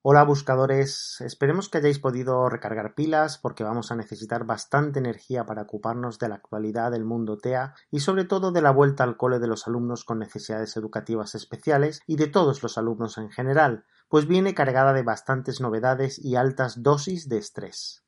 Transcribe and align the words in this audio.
Hola 0.00 0.22
buscadores, 0.22 1.20
esperemos 1.22 1.68
que 1.68 1.78
hayáis 1.78 1.98
podido 1.98 2.48
recargar 2.48 2.94
pilas 2.94 3.36
porque 3.36 3.64
vamos 3.64 3.90
a 3.90 3.96
necesitar 3.96 4.44
bastante 4.44 5.00
energía 5.00 5.44
para 5.44 5.62
ocuparnos 5.62 6.20
de 6.20 6.28
la 6.28 6.36
actualidad 6.36 6.92
del 6.92 7.04
mundo 7.04 7.36
TEA 7.36 7.74
y 7.90 7.98
sobre 7.98 8.24
todo 8.24 8.52
de 8.52 8.62
la 8.62 8.70
vuelta 8.70 9.02
al 9.02 9.16
cole 9.16 9.40
de 9.40 9.48
los 9.48 9.66
alumnos 9.66 10.04
con 10.04 10.20
necesidades 10.20 10.76
educativas 10.76 11.34
especiales 11.34 12.00
y 12.06 12.14
de 12.14 12.28
todos 12.28 12.62
los 12.62 12.78
alumnos 12.78 13.18
en 13.18 13.30
general, 13.30 13.86
pues 14.08 14.28
viene 14.28 14.54
cargada 14.54 14.92
de 14.92 15.02
bastantes 15.02 15.60
novedades 15.60 16.24
y 16.24 16.36
altas 16.36 16.84
dosis 16.84 17.28
de 17.28 17.38
estrés. 17.38 18.04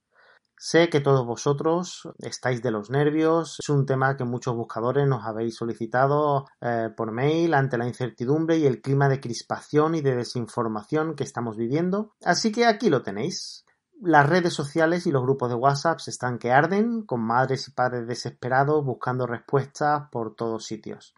Sé 0.63 0.91
que 0.91 1.01
todos 1.01 1.25
vosotros 1.25 2.07
estáis 2.19 2.61
de 2.61 2.71
los 2.71 2.91
nervios, 2.91 3.57
es 3.61 3.71
un 3.71 3.87
tema 3.87 4.19
que 4.19 4.25
muchos 4.25 4.55
buscadores 4.55 5.09
nos 5.09 5.25
habéis 5.25 5.57
solicitado 5.57 6.49
eh, 6.61 6.91
por 6.95 7.13
mail 7.13 7.55
ante 7.55 7.79
la 7.79 7.87
incertidumbre 7.87 8.59
y 8.59 8.67
el 8.67 8.83
clima 8.83 9.09
de 9.09 9.21
crispación 9.21 9.95
y 9.95 10.03
de 10.03 10.17
desinformación 10.17 11.15
que 11.15 11.25
estamos 11.25 11.57
viviendo, 11.57 12.13
así 12.23 12.53
que 12.53 12.67
aquí 12.67 12.91
lo 12.91 13.01
tenéis. 13.01 13.65
Las 14.03 14.29
redes 14.29 14.53
sociales 14.53 15.07
y 15.07 15.13
los 15.13 15.23
grupos 15.23 15.49
de 15.49 15.55
WhatsApp 15.55 16.01
están 16.07 16.39
que 16.39 16.53
arden, 16.53 17.07
con 17.07 17.23
madres 17.23 17.67
y 17.67 17.71
padres 17.71 18.07
desesperados 18.07 18.85
buscando 18.85 19.27
respuestas 19.27 20.11
por 20.13 20.35
todos 20.35 20.67
sitios. 20.67 21.15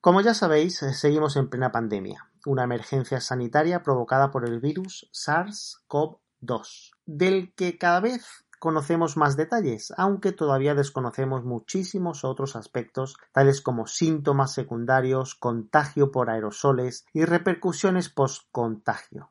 Como 0.00 0.20
ya 0.20 0.34
sabéis, 0.34 0.76
seguimos 0.92 1.34
en 1.34 1.50
plena 1.50 1.72
pandemia, 1.72 2.30
una 2.46 2.62
emergencia 2.62 3.20
sanitaria 3.20 3.82
provocada 3.82 4.30
por 4.30 4.48
el 4.48 4.60
virus 4.60 5.10
SARS-CoV-2, 5.12 6.92
del 7.06 7.52
que 7.56 7.76
cada 7.76 7.98
vez 7.98 8.44
conocemos 8.58 9.16
más 9.16 9.36
detalles, 9.36 9.92
aunque 9.96 10.32
todavía 10.32 10.74
desconocemos 10.74 11.44
muchísimos 11.44 12.24
otros 12.24 12.56
aspectos, 12.56 13.16
tales 13.32 13.60
como 13.60 13.86
síntomas 13.86 14.52
secundarios, 14.52 15.34
contagio 15.34 16.10
por 16.10 16.30
aerosoles 16.30 17.06
y 17.12 17.24
repercusiones 17.24 18.08
post-contagio. 18.08 19.30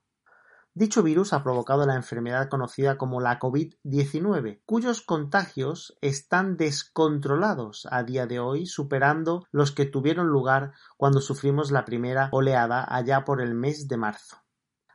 Dicho 0.77 1.01
virus 1.01 1.33
ha 1.33 1.41
provocado 1.41 1.87
la 1.87 1.95
enfermedad 1.95 2.49
conocida 2.49 2.99
como 2.99 3.19
la 3.19 3.39
COVID-19, 3.39 4.61
cuyos 4.63 5.01
contagios 5.01 5.97
están 6.01 6.55
descontrolados 6.55 7.87
a 7.89 8.03
día 8.03 8.27
de 8.27 8.39
hoy, 8.39 8.67
superando 8.67 9.47
los 9.51 9.71
que 9.71 9.85
tuvieron 9.85 10.27
lugar 10.27 10.73
cuando 10.95 11.19
sufrimos 11.19 11.71
la 11.71 11.83
primera 11.83 12.29
oleada 12.31 12.85
allá 12.87 13.25
por 13.25 13.41
el 13.41 13.55
mes 13.55 13.87
de 13.87 13.97
marzo. 13.97 14.37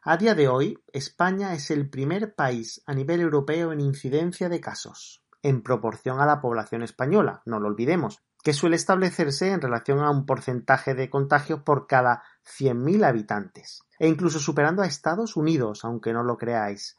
A 0.04 0.16
día 0.16 0.34
de 0.34 0.48
hoy, 0.48 0.82
España 0.92 1.54
es 1.54 1.70
el 1.70 1.88
primer 1.88 2.34
país 2.34 2.82
a 2.86 2.92
nivel 2.92 3.20
europeo 3.20 3.70
en 3.70 3.78
incidencia 3.78 4.48
de 4.48 4.60
casos, 4.60 5.22
en 5.42 5.62
proporción 5.62 6.20
a 6.20 6.26
la 6.26 6.40
población 6.40 6.82
española, 6.82 7.40
no 7.46 7.60
lo 7.60 7.68
olvidemos, 7.68 8.20
que 8.42 8.52
suele 8.52 8.74
establecerse 8.74 9.52
en 9.52 9.60
relación 9.60 10.00
a 10.00 10.10
un 10.10 10.26
porcentaje 10.26 10.94
de 10.94 11.08
contagios 11.08 11.60
por 11.62 11.86
cada 11.86 12.24
100.000 12.44 13.04
habitantes, 13.04 13.84
e 14.00 14.08
incluso 14.08 14.40
superando 14.40 14.82
a 14.82 14.86
Estados 14.86 15.36
Unidos, 15.36 15.84
aunque 15.84 16.12
no 16.12 16.24
lo 16.24 16.36
creáis, 16.36 16.96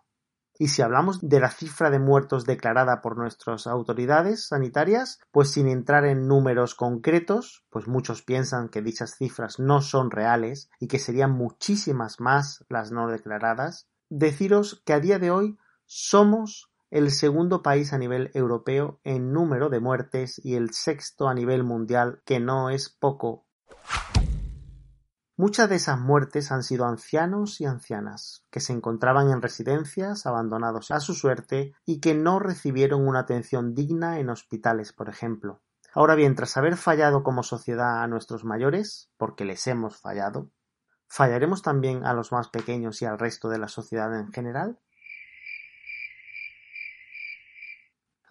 y 0.57 0.67
si 0.67 0.81
hablamos 0.81 1.19
de 1.21 1.39
la 1.39 1.49
cifra 1.49 1.89
de 1.89 1.99
muertos 1.99 2.45
declarada 2.45 3.01
por 3.01 3.17
nuestras 3.17 3.67
autoridades 3.67 4.47
sanitarias, 4.47 5.19
pues 5.31 5.51
sin 5.51 5.67
entrar 5.67 6.05
en 6.05 6.27
números 6.27 6.75
concretos, 6.75 7.65
pues 7.69 7.87
muchos 7.87 8.21
piensan 8.21 8.69
que 8.69 8.81
dichas 8.81 9.15
cifras 9.17 9.59
no 9.59 9.81
son 9.81 10.11
reales 10.11 10.69
y 10.79 10.87
que 10.87 10.99
serían 10.99 11.31
muchísimas 11.31 12.19
más 12.19 12.63
las 12.69 12.91
no 12.91 13.07
declaradas, 13.07 13.87
deciros 14.09 14.81
que 14.85 14.93
a 14.93 14.99
día 14.99 15.19
de 15.19 15.31
hoy 15.31 15.57
somos 15.85 16.71
el 16.91 17.09
segundo 17.09 17.63
país 17.63 17.91
a 17.91 17.97
nivel 17.97 18.29
europeo 18.35 18.99
en 19.03 19.33
número 19.33 19.69
de 19.69 19.79
muertes 19.79 20.39
y 20.43 20.55
el 20.55 20.71
sexto 20.73 21.27
a 21.27 21.33
nivel 21.33 21.63
mundial, 21.63 22.21
que 22.23 22.39
no 22.39 22.69
es 22.69 22.89
poco. 22.89 23.47
Muchas 25.45 25.67
de 25.67 25.75
esas 25.75 25.99
muertes 25.99 26.53
han 26.53 26.63
sido 26.63 26.85
ancianos 26.85 27.59
y 27.59 27.65
ancianas, 27.65 28.45
que 28.49 28.61
se 28.61 28.71
encontraban 28.71 29.29
en 29.29 29.41
residencias 29.41 30.25
abandonados 30.25 30.89
a 30.89 31.01
su 31.01 31.13
suerte 31.13 31.73
y 31.85 31.99
que 31.99 32.13
no 32.13 32.39
recibieron 32.39 33.05
una 33.05 33.19
atención 33.19 33.75
digna 33.75 34.19
en 34.19 34.29
hospitales, 34.29 34.93
por 34.93 35.09
ejemplo. 35.09 35.61
Ahora 35.93 36.15
bien, 36.15 36.35
tras 36.35 36.55
haber 36.55 36.77
fallado 36.77 37.23
como 37.23 37.43
sociedad 37.43 38.01
a 38.01 38.07
nuestros 38.07 38.45
mayores, 38.45 39.09
porque 39.17 39.43
les 39.43 39.67
hemos 39.67 39.97
fallado, 39.97 40.49
¿fallaremos 41.09 41.61
también 41.61 42.05
a 42.05 42.13
los 42.13 42.31
más 42.31 42.47
pequeños 42.47 43.01
y 43.01 43.05
al 43.05 43.19
resto 43.19 43.49
de 43.49 43.57
la 43.57 43.67
sociedad 43.67 44.17
en 44.17 44.31
general? 44.31 44.79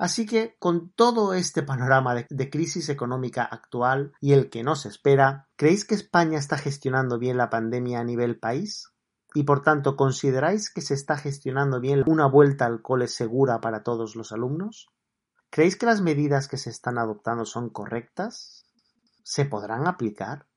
Así 0.02 0.26
que, 0.26 0.56
con 0.58 0.90
todo 0.90 1.32
este 1.32 1.62
panorama 1.62 2.26
de, 2.28 2.50
crisis 2.50 2.88
económica 2.88 3.44
actual 3.44 4.12
y 4.20 4.32
el 4.32 4.50
que 4.50 4.64
nos 4.64 4.84
espera, 4.84 5.48
¿creéis 5.54 5.84
que 5.84 5.94
España 5.94 6.40
está 6.40 6.58
gestionando 6.58 7.20
bien 7.20 7.36
la 7.36 7.50
pandemia 7.50 8.00
a 8.00 8.04
nivel 8.04 8.36
país? 8.36 8.92
Y 9.32 9.44
por 9.44 9.62
tanto, 9.62 9.94
¿consideráis 9.94 10.70
que 10.70 10.80
se 10.80 10.94
está 10.94 11.16
gestionando 11.16 11.78
bien 11.78 12.02
una 12.08 12.26
vuelta 12.26 12.66
al 12.66 12.82
cole 12.82 13.06
segura 13.06 13.60
para 13.60 13.84
todos 13.84 14.16
los 14.16 14.32
alumnos? 14.32 14.88
¿Creéis 15.50 15.76
que 15.76 15.86
las 15.86 16.00
medidas 16.00 16.48
que 16.48 16.56
se 16.56 16.70
están 16.70 16.98
adoptando 16.98 17.44
son 17.44 17.70
correctas? 17.70 18.66
¿Se 19.22 19.44
podrán 19.44 19.86
aplicar? 19.86 20.48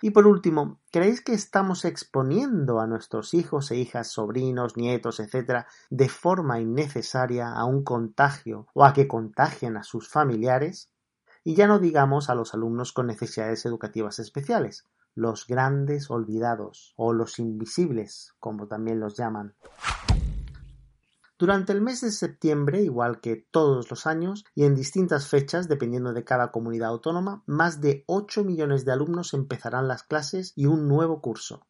Y 0.00 0.10
por 0.10 0.26
último, 0.26 0.78
¿creéis 0.92 1.20
que 1.20 1.32
estamos 1.32 1.84
exponiendo 1.84 2.80
a 2.80 2.86
nuestros 2.86 3.34
hijos 3.34 3.70
e 3.72 3.76
hijas, 3.76 4.08
sobrinos, 4.08 4.76
nietos, 4.76 5.18
etcétera, 5.18 5.66
de 5.90 6.08
forma 6.08 6.60
innecesaria 6.60 7.52
a 7.52 7.64
un 7.64 7.82
contagio 7.82 8.68
o 8.74 8.84
a 8.84 8.92
que 8.92 9.08
contagien 9.08 9.76
a 9.76 9.82
sus 9.82 10.08
familiares? 10.08 10.88
Y 11.42 11.54
ya 11.54 11.66
no 11.66 11.80
digamos 11.80 12.30
a 12.30 12.36
los 12.36 12.54
alumnos 12.54 12.92
con 12.92 13.08
necesidades 13.08 13.66
educativas 13.66 14.20
especiales, 14.20 14.84
los 15.14 15.46
grandes 15.48 16.10
olvidados 16.10 16.94
o 16.96 17.12
los 17.12 17.40
invisibles, 17.40 18.34
como 18.38 18.68
también 18.68 19.00
los 19.00 19.16
llaman. 19.16 19.54
Durante 21.38 21.72
el 21.72 21.80
mes 21.80 22.00
de 22.00 22.10
septiembre, 22.10 22.82
igual 22.82 23.20
que 23.20 23.36
todos 23.36 23.88
los 23.90 24.08
años, 24.08 24.44
y 24.56 24.64
en 24.64 24.74
distintas 24.74 25.28
fechas, 25.28 25.68
dependiendo 25.68 26.12
de 26.12 26.24
cada 26.24 26.50
comunidad 26.50 26.88
autónoma, 26.88 27.44
más 27.46 27.80
de 27.80 28.02
8 28.08 28.42
millones 28.42 28.84
de 28.84 28.90
alumnos 28.90 29.34
empezarán 29.34 29.86
las 29.86 30.02
clases 30.02 30.52
y 30.56 30.66
un 30.66 30.88
nuevo 30.88 31.20
curso. 31.20 31.68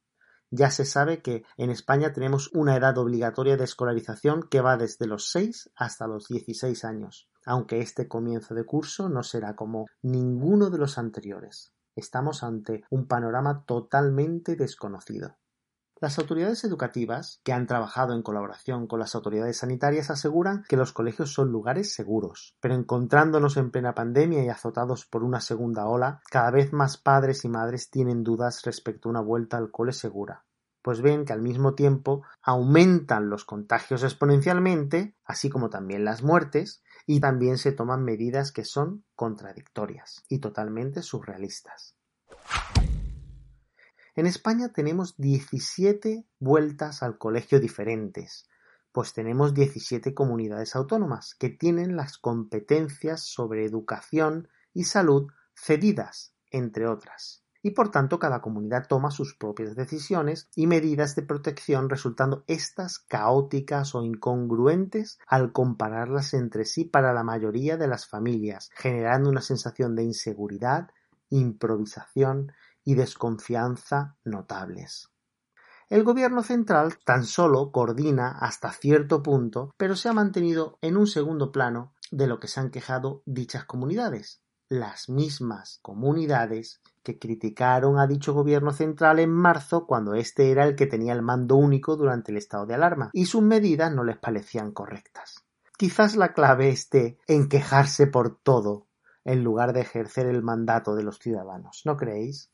Ya 0.50 0.70
se 0.70 0.86
sabe 0.86 1.20
que 1.20 1.44
en 1.58 1.68
España 1.68 2.14
tenemos 2.14 2.50
una 2.54 2.76
edad 2.76 2.96
obligatoria 2.96 3.58
de 3.58 3.64
escolarización 3.64 4.48
que 4.48 4.62
va 4.62 4.78
desde 4.78 5.06
los 5.06 5.28
6 5.30 5.72
hasta 5.76 6.06
los 6.06 6.28
16 6.28 6.86
años, 6.86 7.28
aunque 7.44 7.80
este 7.80 8.08
comienzo 8.08 8.54
de 8.54 8.64
curso 8.64 9.10
no 9.10 9.22
será 9.22 9.54
como 9.54 9.84
ninguno 10.00 10.70
de 10.70 10.78
los 10.78 10.96
anteriores. 10.96 11.74
Estamos 11.94 12.42
ante 12.42 12.84
un 12.88 13.06
panorama 13.06 13.64
totalmente 13.66 14.56
desconocido. 14.56 15.36
Las 16.00 16.16
autoridades 16.20 16.62
educativas, 16.62 17.40
que 17.42 17.52
han 17.52 17.66
trabajado 17.66 18.14
en 18.14 18.22
colaboración 18.22 18.86
con 18.86 19.00
las 19.00 19.16
autoridades 19.16 19.56
sanitarias, 19.56 20.10
aseguran 20.10 20.62
que 20.68 20.76
los 20.76 20.92
colegios 20.92 21.32
son 21.32 21.50
lugares 21.50 21.92
seguros. 21.92 22.54
Pero 22.60 22.76
encontrándonos 22.76 23.56
en 23.56 23.72
plena 23.72 23.96
pandemia 23.96 24.44
y 24.44 24.48
azotados 24.48 25.06
por 25.06 25.24
una 25.24 25.40
segunda 25.40 25.88
ola, 25.88 26.20
cada 26.30 26.52
vez 26.52 26.72
más 26.72 26.98
padres 26.98 27.44
y 27.44 27.48
madres 27.48 27.90
tienen 27.90 28.22
dudas 28.22 28.62
respecto 28.62 29.08
a 29.08 29.10
una 29.10 29.22
vuelta 29.22 29.56
al 29.56 29.72
cole 29.72 29.92
segura. 29.92 30.44
Pues 30.82 31.02
ven 31.02 31.24
que 31.24 31.32
al 31.32 31.42
mismo 31.42 31.74
tiempo 31.74 32.22
aumentan 32.42 33.28
los 33.28 33.44
contagios 33.44 34.04
exponencialmente, 34.04 35.16
así 35.24 35.50
como 35.50 35.68
también 35.68 36.04
las 36.04 36.22
muertes, 36.22 36.80
y 37.06 37.18
también 37.18 37.58
se 37.58 37.72
toman 37.72 38.04
medidas 38.04 38.52
que 38.52 38.64
son 38.64 39.04
contradictorias 39.16 40.22
y 40.28 40.38
totalmente 40.38 41.02
surrealistas. 41.02 41.97
En 44.18 44.26
España 44.26 44.70
tenemos 44.70 45.16
17 45.18 46.26
vueltas 46.40 47.04
al 47.04 47.18
colegio 47.18 47.60
diferentes, 47.60 48.48
pues 48.90 49.12
tenemos 49.12 49.54
17 49.54 50.12
comunidades 50.12 50.74
autónomas 50.74 51.36
que 51.36 51.50
tienen 51.50 51.94
las 51.94 52.18
competencias 52.18 53.22
sobre 53.22 53.64
educación 53.64 54.48
y 54.74 54.82
salud 54.82 55.28
cedidas, 55.54 56.34
entre 56.50 56.88
otras. 56.88 57.44
Y 57.62 57.70
por 57.70 57.92
tanto 57.92 58.18
cada 58.18 58.40
comunidad 58.40 58.88
toma 58.88 59.12
sus 59.12 59.36
propias 59.36 59.76
decisiones 59.76 60.48
y 60.56 60.66
medidas 60.66 61.14
de 61.14 61.22
protección 61.22 61.88
resultando 61.88 62.42
estas 62.48 62.98
caóticas 62.98 63.94
o 63.94 64.02
incongruentes 64.02 65.20
al 65.28 65.52
compararlas 65.52 66.34
entre 66.34 66.64
sí 66.64 66.84
para 66.84 67.12
la 67.12 67.22
mayoría 67.22 67.76
de 67.76 67.86
las 67.86 68.08
familias, 68.08 68.68
generando 68.74 69.30
una 69.30 69.42
sensación 69.42 69.94
de 69.94 70.02
inseguridad, 70.02 70.90
improvisación 71.30 72.50
y 72.88 72.94
desconfianza 72.94 74.16
notables. 74.24 75.10
El 75.90 76.04
gobierno 76.04 76.42
central 76.42 76.96
tan 77.04 77.24
solo 77.24 77.70
coordina 77.70 78.30
hasta 78.30 78.72
cierto 78.72 79.22
punto, 79.22 79.74
pero 79.76 79.94
se 79.94 80.08
ha 80.08 80.14
mantenido 80.14 80.78
en 80.80 80.96
un 80.96 81.06
segundo 81.06 81.52
plano 81.52 81.92
de 82.10 82.26
lo 82.26 82.40
que 82.40 82.48
se 82.48 82.60
han 82.60 82.70
quejado 82.70 83.22
dichas 83.26 83.66
comunidades, 83.66 84.40
las 84.70 85.10
mismas 85.10 85.80
comunidades 85.82 86.80
que 87.02 87.18
criticaron 87.18 87.98
a 87.98 88.06
dicho 88.06 88.32
gobierno 88.32 88.72
central 88.72 89.18
en 89.18 89.32
marzo 89.32 89.86
cuando 89.86 90.14
éste 90.14 90.50
era 90.50 90.64
el 90.64 90.74
que 90.74 90.86
tenía 90.86 91.12
el 91.12 91.20
mando 91.20 91.56
único 91.56 91.94
durante 91.94 92.32
el 92.32 92.38
estado 92.38 92.64
de 92.64 92.72
alarma 92.72 93.10
y 93.12 93.26
sus 93.26 93.42
medidas 93.42 93.92
no 93.92 94.02
les 94.02 94.16
parecían 94.16 94.72
correctas. 94.72 95.44
Quizás 95.76 96.16
la 96.16 96.32
clave 96.32 96.70
esté 96.70 97.18
en 97.26 97.50
quejarse 97.50 98.06
por 98.06 98.38
todo 98.38 98.86
en 99.26 99.44
lugar 99.44 99.74
de 99.74 99.82
ejercer 99.82 100.24
el 100.24 100.42
mandato 100.42 100.94
de 100.94 101.02
los 101.02 101.18
ciudadanos, 101.18 101.82
¿no 101.84 101.98
creéis? 101.98 102.50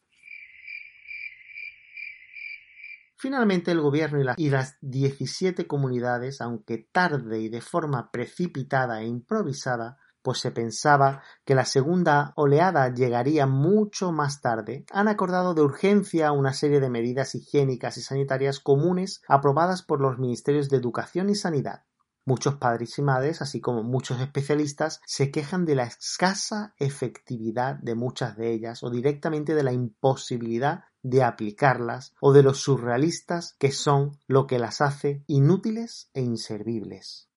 Finalmente 3.25 3.71
el 3.71 3.81
gobierno 3.81 4.21
y, 4.37 4.50
las 4.50 4.76
17 4.82 5.67
comunidades, 5.67 6.43
aunque 6.43 6.76
tarde 6.93 7.41
y 7.41 7.49
de 7.49 7.62
forma 7.62 8.11
precipitada 8.11 9.00
e 9.00 9.06
improvisada, 9.06 9.97
pues 10.21 10.41
se 10.41 10.50
pensaba 10.50 11.23
que 11.47 11.55
la 11.55 11.65
segunda 11.65 12.35
oleada 12.37 12.93
llegaría 12.93 13.47
mucho 13.47 14.12
más 14.12 14.43
tarde, 14.43 14.85
han 14.93 15.09
acordado 15.09 15.55
de 15.55 15.62
urgencia 15.62 16.32
una 16.32 16.53
serie 16.53 16.81
de 16.81 16.91
medidas 16.91 17.35
higiénicas 17.35 17.97
y 17.97 18.03
sanitarias 18.03 18.61
comunes 18.61 19.23
aprobadas 19.26 19.82
por 19.82 20.03
los 20.03 20.19
Ministerios 20.19 20.69
de 20.69 20.76
Educación 20.76 21.31
y 21.31 21.35
Sanidad. 21.35 21.85
Muchos 22.26 22.55
padres 22.55 22.99
y 22.99 23.03
madres, 23.03 23.43
así 23.43 23.61
como 23.61 23.82
muchos 23.82 24.19
especialistas, 24.21 25.00
se 25.05 25.31
quejan 25.31 25.67
de 25.67 25.75
la 25.75 25.85
escasa 25.85 26.75
efectividad 26.79 27.75
de 27.76 27.94
muchas 27.94 28.37
de 28.37 28.53
ellas 28.53 28.82
o 28.82 28.88
directamente 28.88 29.55
de 29.55 29.62
la 29.62 29.73
imposibilidad 29.73 30.85
de 31.03 31.23
aplicarlas 31.23 32.15
o 32.21 32.32
de 32.32 32.43
los 32.43 32.59
surrealistas 32.59 33.56
que 33.59 33.73
son 33.73 34.19
lo 34.26 34.47
que 34.47 34.59
las 34.59 34.81
hace 34.81 35.23
inútiles 35.26 36.09
e 36.15 36.23
inservibles. 36.23 37.29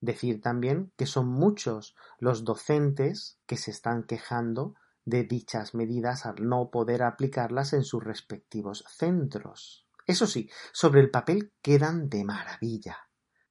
Decir 0.00 0.40
también 0.40 0.92
que 0.96 1.06
son 1.06 1.26
muchos 1.26 1.96
los 2.18 2.44
docentes 2.44 3.40
que 3.46 3.56
se 3.56 3.72
están 3.72 4.04
quejando 4.04 4.76
de 5.04 5.24
dichas 5.24 5.74
medidas 5.74 6.24
al 6.24 6.48
no 6.48 6.70
poder 6.70 7.02
aplicarlas 7.02 7.72
en 7.72 7.82
sus 7.82 8.02
respectivos 8.02 8.84
centros. 8.88 9.81
Eso 10.06 10.26
sí, 10.26 10.50
sobre 10.72 11.00
el 11.00 11.10
papel 11.10 11.52
quedan 11.62 12.08
de 12.08 12.24
maravilla. 12.24 12.98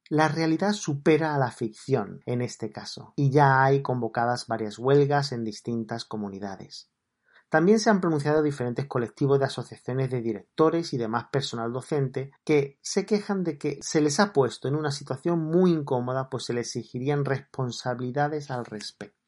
La 0.08 0.28
realidad 0.28 0.72
supera 0.72 1.34
a 1.34 1.38
la 1.38 1.50
ficción 1.50 2.20
en 2.26 2.42
este 2.42 2.70
caso, 2.70 3.14
y 3.16 3.30
ya 3.30 3.64
hay 3.64 3.80
convocadas 3.82 4.46
varias 4.46 4.78
huelgas 4.78 5.32
en 5.32 5.44
distintas 5.44 6.04
comunidades. 6.04 6.90
También 7.52 7.78
se 7.80 7.90
han 7.90 8.00
pronunciado 8.00 8.42
diferentes 8.42 8.86
colectivos 8.86 9.38
de 9.38 9.44
asociaciones 9.44 10.10
de 10.10 10.22
directores 10.22 10.94
y 10.94 10.96
demás 10.96 11.26
personal 11.30 11.70
docente 11.70 12.30
que 12.44 12.78
se 12.80 13.04
quejan 13.04 13.44
de 13.44 13.58
que 13.58 13.78
se 13.82 14.00
les 14.00 14.20
ha 14.20 14.32
puesto 14.32 14.68
en 14.68 14.74
una 14.74 14.90
situación 14.90 15.38
muy 15.38 15.70
incómoda 15.70 16.30
pues 16.30 16.46
se 16.46 16.54
les 16.54 16.74
exigirían 16.74 17.26
responsabilidades 17.26 18.50
al 18.50 18.64
respecto. 18.64 19.21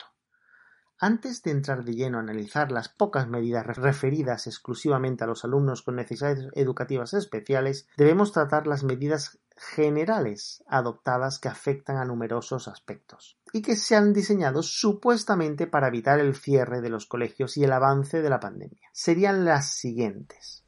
Antes 1.05 1.43
de 1.43 1.51
entrar 1.51 1.85
de 1.85 1.95
lleno 1.95 2.17
a 2.17 2.23
analizar 2.23 2.73
las 2.73 2.89
pocas 2.89 3.29
medidas 3.29 3.67
referidas 3.67 4.47
exclusivamente 4.47 5.23
a 5.23 5.27
los 5.27 5.45
alumnos 5.45 5.83
con 5.83 5.97
necesidades 5.97 6.49
educativas 6.55 7.13
especiales, 7.13 7.87
debemos 7.99 8.33
tratar 8.33 8.67
las 8.67 8.85
medidas 8.85 9.39
generales 9.55 10.65
adoptadas 10.67 11.39
que 11.39 11.49
afectan 11.49 11.99
a 11.99 12.07
numerosos 12.07 12.69
aspectos 12.69 13.37
y 13.53 13.61
que 13.61 13.77
se 13.77 13.97
han 13.97 14.15
diseñado 14.15 14.63
supuestamente 14.63 15.67
para 15.67 15.89
evitar 15.89 16.21
el 16.21 16.35
cierre 16.35 16.81
de 16.81 16.89
los 16.89 17.05
colegios 17.05 17.59
y 17.59 17.65
el 17.65 17.73
avance 17.73 18.23
de 18.23 18.31
la 18.31 18.41
pandemia. 18.41 18.89
Serían 18.95 19.45
las 19.45 19.75
siguientes. 19.75 20.65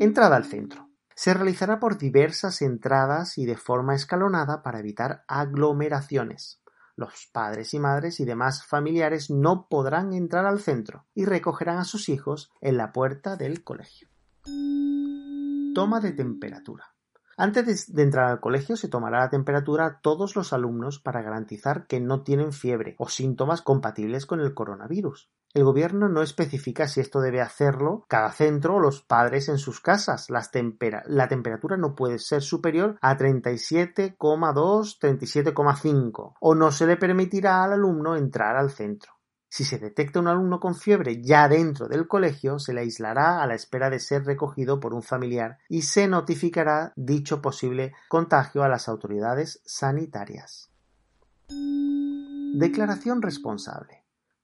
Entrada 0.00 0.34
al 0.34 0.44
centro. 0.44 0.88
Se 1.14 1.32
realizará 1.34 1.78
por 1.78 1.98
diversas 1.98 2.60
entradas 2.62 3.38
y 3.38 3.46
de 3.46 3.56
forma 3.56 3.94
escalonada 3.94 4.64
para 4.64 4.80
evitar 4.80 5.22
aglomeraciones. 5.28 6.60
Los 6.96 7.28
padres 7.30 7.74
y 7.74 7.78
madres 7.78 8.20
y 8.20 8.24
demás 8.24 8.64
familiares 8.64 9.30
no 9.30 9.68
podrán 9.68 10.14
entrar 10.14 10.46
al 10.46 10.60
centro 10.60 11.04
y 11.14 11.26
recogerán 11.26 11.76
a 11.76 11.84
sus 11.84 12.08
hijos 12.08 12.50
en 12.62 12.78
la 12.78 12.90
puerta 12.92 13.36
del 13.36 13.62
colegio. 13.62 14.08
Toma 15.74 16.00
de 16.00 16.12
temperatura. 16.12 16.94
Antes 17.36 17.92
de 17.92 18.02
entrar 18.02 18.30
al 18.30 18.40
colegio 18.40 18.76
se 18.76 18.88
tomará 18.88 19.20
la 19.20 19.28
temperatura 19.28 19.84
a 19.84 20.00
todos 20.00 20.36
los 20.36 20.54
alumnos 20.54 20.98
para 20.98 21.20
garantizar 21.20 21.86
que 21.86 22.00
no 22.00 22.22
tienen 22.22 22.54
fiebre 22.54 22.94
o 22.96 23.10
síntomas 23.10 23.60
compatibles 23.60 24.24
con 24.24 24.40
el 24.40 24.54
coronavirus. 24.54 25.30
El 25.56 25.64
gobierno 25.64 26.08
no 26.10 26.20
especifica 26.20 26.86
si 26.86 27.00
esto 27.00 27.22
debe 27.22 27.40
hacerlo 27.40 28.04
cada 28.08 28.30
centro 28.30 28.74
o 28.74 28.78
los 28.78 29.00
padres 29.00 29.48
en 29.48 29.56
sus 29.56 29.80
casas. 29.80 30.28
la 30.28 31.28
temperatura 31.28 31.78
no 31.78 31.94
puede 31.94 32.18
ser 32.18 32.42
superior 32.42 32.98
a 33.00 33.16
37,2, 33.16 34.18
37,5 34.18 36.34
o 36.38 36.54
no 36.54 36.70
se 36.70 36.86
le 36.86 36.98
permitirá 36.98 37.64
al 37.64 37.72
alumno 37.72 38.16
entrar 38.16 38.54
al 38.54 38.70
centro. 38.70 39.12
Si 39.48 39.64
se 39.64 39.78
detecta 39.78 40.20
un 40.20 40.28
alumno 40.28 40.60
con 40.60 40.74
fiebre 40.74 41.22
ya 41.22 41.48
dentro 41.48 41.88
del 41.88 42.06
colegio, 42.06 42.58
se 42.58 42.74
le 42.74 42.82
aislará 42.82 43.42
a 43.42 43.46
la 43.46 43.54
espera 43.54 43.88
de 43.88 43.98
ser 43.98 44.26
recogido 44.26 44.78
por 44.78 44.92
un 44.92 45.02
familiar 45.02 45.56
y 45.70 45.80
se 45.80 46.06
notificará 46.06 46.92
dicho 46.96 47.40
posible 47.40 47.94
contagio 48.10 48.62
a 48.62 48.68
las 48.68 48.90
autoridades 48.90 49.62
sanitarias. 49.64 50.70
Declaración 51.48 53.22
responsable. 53.22 53.95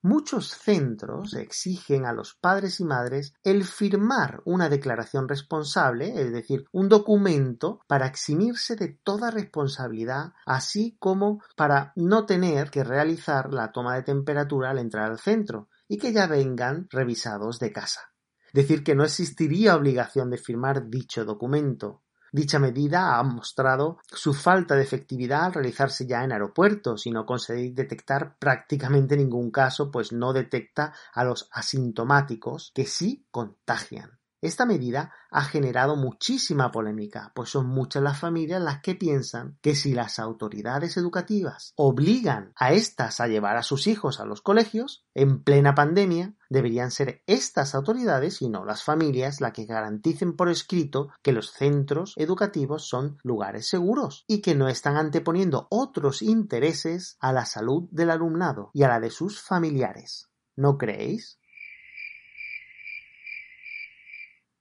Muchos 0.04 0.48
centros 0.48 1.34
exigen 1.34 2.06
a 2.06 2.12
los 2.12 2.34
padres 2.34 2.80
y 2.80 2.84
madres 2.84 3.34
el 3.44 3.62
firmar 3.62 4.42
una 4.44 4.68
declaración 4.68 5.28
responsable, 5.28 6.20
es 6.20 6.32
decir, 6.32 6.64
un 6.72 6.88
documento 6.88 7.78
para 7.86 8.08
eximirse 8.08 8.74
de 8.74 8.88
toda 8.88 9.30
responsabilidad, 9.30 10.32
así 10.44 10.96
como 10.98 11.40
para 11.56 11.92
no 11.94 12.26
tener 12.26 12.70
que 12.70 12.82
realizar 12.82 13.52
la 13.54 13.70
toma 13.70 13.94
de 13.94 14.02
temperatura 14.02 14.70
al 14.70 14.80
entrar 14.80 15.08
al 15.08 15.20
centro 15.20 15.68
y 15.86 15.98
que 15.98 16.12
ya 16.12 16.26
vengan 16.26 16.88
revisados 16.90 17.60
de 17.60 17.70
casa. 17.70 18.12
Decir 18.52 18.82
que 18.82 18.96
no 18.96 19.04
existiría 19.04 19.76
obligación 19.76 20.30
de 20.30 20.36
firmar 20.36 20.90
dicho 20.90 21.24
documento, 21.24 22.01
Dicha 22.34 22.58
medida 22.58 23.18
ha 23.18 23.22
mostrado 23.22 23.98
su 24.06 24.32
falta 24.32 24.74
de 24.74 24.82
efectividad 24.82 25.44
al 25.44 25.52
realizarse 25.52 26.06
ya 26.06 26.24
en 26.24 26.32
aeropuertos 26.32 27.06
y 27.06 27.10
no 27.10 27.26
conseguir 27.26 27.74
detectar 27.74 28.38
prácticamente 28.38 29.18
ningún 29.18 29.50
caso, 29.50 29.90
pues 29.90 30.12
no 30.12 30.32
detecta 30.32 30.94
a 31.12 31.24
los 31.24 31.50
asintomáticos 31.52 32.72
que 32.74 32.86
sí 32.86 33.26
contagian. 33.30 34.21
Esta 34.42 34.66
medida 34.66 35.12
ha 35.30 35.42
generado 35.44 35.94
muchísima 35.94 36.72
polémica, 36.72 37.30
pues 37.32 37.48
son 37.48 37.68
muchas 37.68 38.02
las 38.02 38.18
familias 38.18 38.60
las 38.60 38.82
que 38.82 38.96
piensan 38.96 39.56
que 39.62 39.76
si 39.76 39.94
las 39.94 40.18
autoridades 40.18 40.96
educativas 40.96 41.72
obligan 41.76 42.52
a 42.56 42.72
éstas 42.72 43.20
a 43.20 43.28
llevar 43.28 43.56
a 43.56 43.62
sus 43.62 43.86
hijos 43.86 44.18
a 44.18 44.26
los 44.26 44.42
colegios, 44.42 45.06
en 45.14 45.44
plena 45.44 45.76
pandemia, 45.76 46.34
deberían 46.50 46.90
ser 46.90 47.22
estas 47.28 47.76
autoridades 47.76 48.42
y 48.42 48.48
no 48.48 48.64
las 48.64 48.82
familias 48.82 49.40
las 49.40 49.52
que 49.52 49.64
garanticen 49.64 50.34
por 50.34 50.48
escrito 50.48 51.10
que 51.22 51.30
los 51.30 51.52
centros 51.52 52.14
educativos 52.16 52.88
son 52.88 53.18
lugares 53.22 53.68
seguros 53.68 54.24
y 54.26 54.42
que 54.42 54.56
no 54.56 54.68
están 54.68 54.96
anteponiendo 54.96 55.68
otros 55.70 56.20
intereses 56.20 57.16
a 57.20 57.32
la 57.32 57.46
salud 57.46 57.88
del 57.92 58.10
alumnado 58.10 58.70
y 58.74 58.82
a 58.82 58.88
la 58.88 58.98
de 58.98 59.10
sus 59.10 59.40
familiares. 59.40 60.30
¿No 60.56 60.78
creéis? 60.78 61.38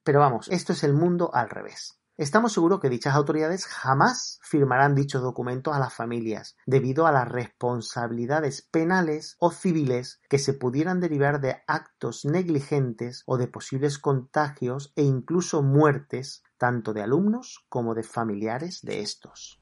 Pero 0.03 0.19
vamos, 0.19 0.47
esto 0.49 0.73
es 0.73 0.83
el 0.83 0.93
mundo 0.93 1.31
al 1.33 1.49
revés. 1.49 2.01
Estamos 2.17 2.53
seguros 2.53 2.79
que 2.79 2.89
dichas 2.89 3.15
autoridades 3.15 3.65
jamás 3.65 4.39
firmarán 4.43 4.93
dichos 4.93 5.23
documentos 5.23 5.73
a 5.73 5.79
las 5.79 5.93
familias, 5.93 6.55
debido 6.67 7.07
a 7.07 7.11
las 7.11 7.27
responsabilidades 7.27 8.61
penales 8.61 9.37
o 9.39 9.49
civiles 9.49 10.21
que 10.29 10.37
se 10.37 10.53
pudieran 10.53 10.99
derivar 10.99 11.41
de 11.41 11.63
actos 11.67 12.25
negligentes 12.25 13.23
o 13.25 13.37
de 13.37 13.47
posibles 13.47 13.97
contagios 13.97 14.93
e 14.95 15.03
incluso 15.03 15.63
muertes 15.63 16.43
tanto 16.57 16.93
de 16.93 17.01
alumnos 17.01 17.65
como 17.69 17.95
de 17.95 18.03
familiares 18.03 18.81
de 18.83 18.99
estos. 18.99 19.59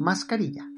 Mascarilla. 0.00 0.68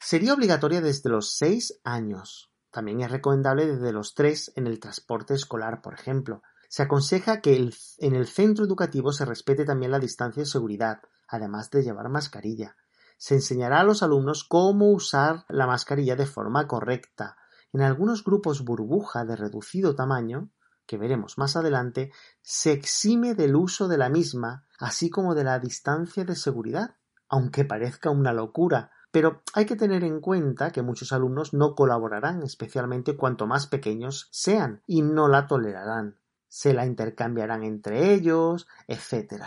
Sería 0.00 0.34
obligatoria 0.34 0.80
desde 0.80 1.08
los 1.08 1.36
seis 1.36 1.78
años 1.84 2.50
También 2.72 3.02
es 3.02 3.10
recomendable 3.12 3.66
desde 3.66 3.92
los 3.92 4.14
tres 4.14 4.50
en 4.56 4.66
el 4.66 4.80
transporte 4.80 5.34
escolar, 5.34 5.82
por 5.82 5.94
ejemplo. 5.94 6.42
Se 6.72 6.84
aconseja 6.84 7.42
que 7.42 7.70
en 7.98 8.14
el 8.14 8.26
centro 8.26 8.64
educativo 8.64 9.12
se 9.12 9.26
respete 9.26 9.66
también 9.66 9.92
la 9.92 9.98
distancia 9.98 10.40
de 10.40 10.48
seguridad, 10.48 11.02
además 11.28 11.70
de 11.70 11.82
llevar 11.82 12.08
mascarilla. 12.08 12.76
Se 13.18 13.34
enseñará 13.34 13.80
a 13.80 13.84
los 13.84 14.02
alumnos 14.02 14.42
cómo 14.42 14.90
usar 14.90 15.44
la 15.50 15.66
mascarilla 15.66 16.16
de 16.16 16.24
forma 16.24 16.66
correcta. 16.66 17.36
En 17.74 17.82
algunos 17.82 18.24
grupos 18.24 18.64
burbuja 18.64 19.26
de 19.26 19.36
reducido 19.36 19.94
tamaño, 19.94 20.48
que 20.86 20.96
veremos 20.96 21.36
más 21.36 21.56
adelante, 21.56 22.10
se 22.40 22.72
exime 22.72 23.34
del 23.34 23.54
uso 23.54 23.86
de 23.86 23.98
la 23.98 24.08
misma, 24.08 24.64
así 24.78 25.10
como 25.10 25.34
de 25.34 25.44
la 25.44 25.58
distancia 25.58 26.24
de 26.24 26.36
seguridad, 26.36 26.96
aunque 27.28 27.66
parezca 27.66 28.08
una 28.08 28.32
locura, 28.32 28.92
pero 29.10 29.42
hay 29.52 29.66
que 29.66 29.76
tener 29.76 30.04
en 30.04 30.22
cuenta 30.22 30.72
que 30.72 30.80
muchos 30.80 31.12
alumnos 31.12 31.52
no 31.52 31.74
colaborarán, 31.74 32.42
especialmente 32.42 33.14
cuanto 33.14 33.46
más 33.46 33.66
pequeños 33.66 34.30
sean, 34.32 34.82
y 34.86 35.02
no 35.02 35.28
la 35.28 35.46
tolerarán. 35.46 36.21
Se 36.52 36.74
la 36.74 36.84
intercambiarán 36.84 37.62
entre 37.62 38.12
ellos, 38.12 38.68
etc. 38.86 39.44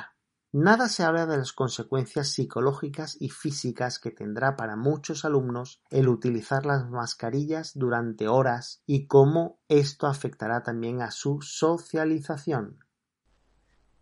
Nada 0.52 0.90
se 0.90 1.04
habla 1.04 1.28
de 1.28 1.38
las 1.38 1.54
consecuencias 1.54 2.30
psicológicas 2.30 3.16
y 3.20 3.30
físicas 3.30 4.00
que 4.00 4.10
tendrá 4.10 4.56
para 4.56 4.76
muchos 4.76 5.24
alumnos 5.24 5.84
el 5.92 6.08
utilizar 6.08 6.66
las 6.66 6.90
mascarillas 6.90 7.74
durante 7.76 8.28
horas 8.28 8.82
y 8.88 9.06
cómo 9.06 9.60
esto 9.68 10.08
afectará 10.08 10.64
también 10.64 11.04
a 11.04 11.12
su 11.12 11.44
socialización. 11.44 12.80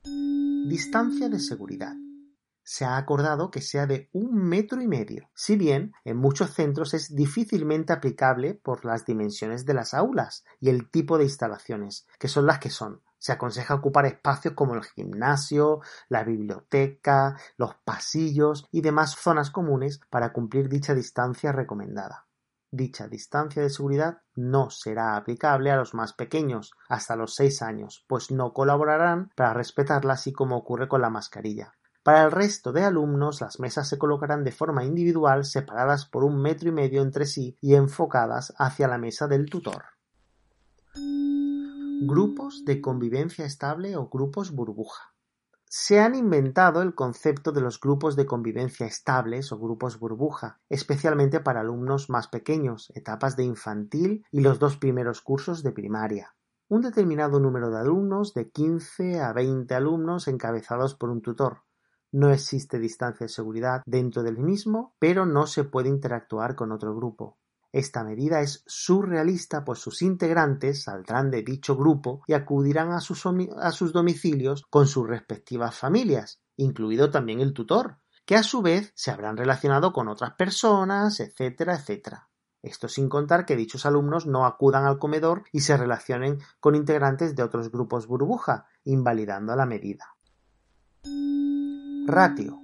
Distancia 0.06 1.28
de 1.28 1.40
seguridad 1.40 1.98
se 2.64 2.86
ha 2.86 2.98
acordado 2.98 3.52
que 3.52 3.62
sea 3.62 3.86
de 3.86 4.10
un 4.14 4.36
metro 4.36 4.82
y 4.82 4.88
medio, 4.88 5.30
si 5.34 5.56
bien 5.56 5.94
en 6.06 6.18
muchos 6.18 6.54
centros 6.54 6.94
es 6.94 7.14
difícilmente 7.14 7.94
aplicable 7.94 8.56
por 8.56 8.86
las 8.86 9.06
dimensiones 9.06 9.66
de 9.66 9.74
las 9.74 9.94
aulas 9.94 10.46
y 10.60 10.70
el 10.70 10.90
tipo 10.90 11.18
de 11.18 11.26
instalaciones, 11.26 12.08
que 12.20 12.28
son 12.28 12.46
las 12.46 12.60
que 12.60 12.70
son. 12.70 13.02
Se 13.18 13.32
aconseja 13.32 13.76
ocupar 13.76 14.06
espacios 14.06 14.54
como 14.54 14.76
el 14.76 14.84
gimnasio, 14.84 15.80
la 16.10 16.24
biblioteca, 16.24 17.38
los 17.58 17.76
pasillos 17.86 18.68
y 18.72 18.82
demás 18.82 19.16
zonas 19.16 19.50
comunes 19.50 20.02
para 20.10 20.34
cumplir 20.34 20.68
dicha 20.68 20.94
distancia 20.94 21.54
recomendada. 21.54 22.28
Dicha 22.70 23.08
distancia 23.08 23.62
de 23.62 23.70
seguridad 23.70 24.24
no 24.36 24.72
será 24.72 25.16
aplicable 25.16 25.72
a 25.72 25.76
los 25.78 25.94
más 25.94 26.14
pequeños, 26.14 26.72
hasta 26.90 27.16
los 27.16 27.36
seis 27.36 27.62
años, 27.62 28.04
pues 28.08 28.32
no 28.32 28.52
colaborarán 28.52 29.32
para 29.36 29.54
respetarla 29.54 30.14
así 30.14 30.34
como 30.34 30.58
ocurre 30.58 30.88
con 30.88 31.02
la 31.02 31.12
mascarilla. 31.12 31.76
Para 32.04 32.26
el 32.26 32.32
resto 32.32 32.74
de 32.74 32.84
alumnos 32.84 33.40
las 33.40 33.62
mesas 33.62 33.88
se 33.88 33.98
colocarán 33.98 34.44
de 34.44 34.52
forma 34.52 34.84
individual 34.84 35.46
separadas 35.46 36.06
por 36.06 36.26
un 36.26 36.42
metro 36.42 36.68
y 36.68 36.74
medio 36.74 37.02
entre 37.02 37.26
sí 37.26 37.58
y 37.62 37.76
enfocadas 37.76 38.54
hacia 38.58 38.90
la 38.90 38.98
mesa 38.98 39.30
del 39.30 39.50
tutor. 39.50 39.86
Grupos 42.02 42.66
de 42.66 42.82
convivencia 42.82 43.46
estable 43.46 43.96
o 43.96 44.10
grupos 44.10 44.52
burbuja. 44.52 45.14
Se 45.64 46.02
han 46.02 46.14
inventado 46.14 46.82
el 46.82 46.94
concepto 46.94 47.54
de 47.54 47.62
los 47.62 47.80
grupos 47.80 48.18
de 48.18 48.26
convivencia 48.26 48.86
estables 48.86 49.54
o 49.54 49.58
grupos 49.58 49.98
burbuja, 49.98 50.60
especialmente 50.68 51.40
para 51.40 51.62
alumnos 51.62 52.10
más 52.10 52.28
pequeños, 52.28 52.92
etapas 52.96 53.38
de 53.38 53.46
infantil 53.46 54.26
y 54.30 54.42
los 54.42 54.60
dos 54.60 54.76
primeros 54.76 55.22
cursos 55.22 55.64
de 55.64 55.72
primaria. 55.72 56.36
Un 56.68 56.82
determinado 56.82 57.40
número 57.40 57.72
de 57.72 57.80
alumnos, 57.80 58.34
de 58.34 58.50
15 58.50 59.22
a 59.22 59.32
20 59.32 59.74
alumnos 59.74 60.28
encabezados 60.28 60.96
por 60.96 61.10
un 61.10 61.22
tutor, 61.22 61.64
no 62.14 62.32
existe 62.32 62.80
distancia 62.80 63.26
de 63.26 63.34
seguridad 63.34 63.82
dentro 63.86 64.24
del 64.24 64.38
mismo, 64.38 64.96
pero 65.00 65.26
no 65.26 65.48
se 65.48 65.64
puede 65.64 65.90
interactuar 65.90 66.56
con 66.56 66.72
otro 66.72 66.96
grupo. 66.96 67.40
Esta 67.72 68.04
medida 68.04 68.40
es 68.42 68.64
surrealista 68.68 69.66
pues 69.66 69.80
sus 69.80 70.04
integrantes 70.04 70.84
saldrán 70.84 71.32
de 71.32 71.42
dicho 71.42 71.76
grupo 71.76 72.22
y 72.28 72.34
acudirán 72.34 72.92
a 72.92 73.00
sus, 73.00 73.24
domicilios 73.92 74.64
con 74.70 74.86
sus 74.86 75.08
respectivas 75.08 75.76
familias, 75.76 76.40
incluido 76.56 77.10
también 77.10 77.42
el 77.42 77.52
tutor, 77.52 77.98
que 78.26 78.36
a 78.36 78.44
su 78.44 78.62
vez 78.62 78.92
se 78.96 79.10
habrán 79.10 79.36
relacionado 79.36 79.92
con 79.92 80.08
otras 80.08 80.36
personas, 80.36 81.20
etcétera, 81.20 81.76
etcétera. 81.76 82.30
Esto 82.62 82.88
sin 82.88 83.10
contar 83.10 83.44
que 83.46 83.56
dichos 83.56 83.88
alumnos 83.88 84.28
no 84.28 84.46
acudan 84.46 84.86
al 84.86 85.00
comedor 85.00 85.46
y 85.52 85.62
se 85.62 85.76
relacionen 85.76 86.38
con 86.60 86.76
integrantes 86.76 87.36
de 87.36 87.42
otros 87.42 87.72
grupos 87.72 88.06
burbuja, 88.06 88.68
invalidando 88.84 89.56
la 89.56 89.66
medida. 89.66 90.16
Ratio. 92.06 92.62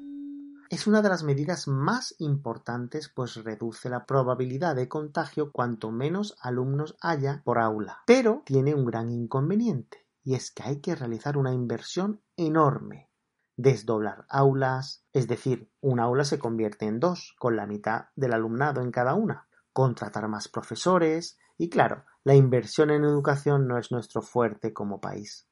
Es 0.69 0.85
una 0.85 1.01
de 1.01 1.07
las 1.07 1.23
medidas 1.23 1.69
más 1.69 2.13
importantes 2.19 3.07
pues 3.07 3.35
reduce 3.35 3.89
la 3.89 4.05
probabilidad 4.05 4.75
de 4.75 4.89
contagio 4.89 5.53
cuanto 5.53 5.91
menos 5.91 6.35
alumnos 6.41 6.97
haya 6.99 7.41
por 7.45 7.57
aula. 7.57 8.03
Pero 8.05 8.43
tiene 8.45 8.75
un 8.75 8.83
gran 8.83 9.09
inconveniente 9.09 10.05
y 10.25 10.35
es 10.35 10.51
que 10.51 10.63
hay 10.63 10.81
que 10.81 10.93
realizar 10.93 11.37
una 11.37 11.53
inversión 11.53 12.21
enorme. 12.35 13.09
Desdoblar 13.55 14.25
aulas, 14.27 15.05
es 15.13 15.29
decir, 15.29 15.71
una 15.79 16.03
aula 16.03 16.25
se 16.25 16.37
convierte 16.37 16.85
en 16.85 16.99
dos, 16.99 17.33
con 17.39 17.55
la 17.55 17.65
mitad 17.65 18.07
del 18.17 18.33
alumnado 18.33 18.81
en 18.81 18.91
cada 18.91 19.13
una. 19.13 19.47
Contratar 19.71 20.27
más 20.27 20.49
profesores 20.49 21.37
y 21.57 21.69
claro, 21.69 22.03
la 22.25 22.35
inversión 22.35 22.91
en 22.91 23.05
educación 23.05 23.69
no 23.69 23.77
es 23.77 23.89
nuestro 23.89 24.21
fuerte 24.21 24.73
como 24.73 24.99
país. 24.99 25.48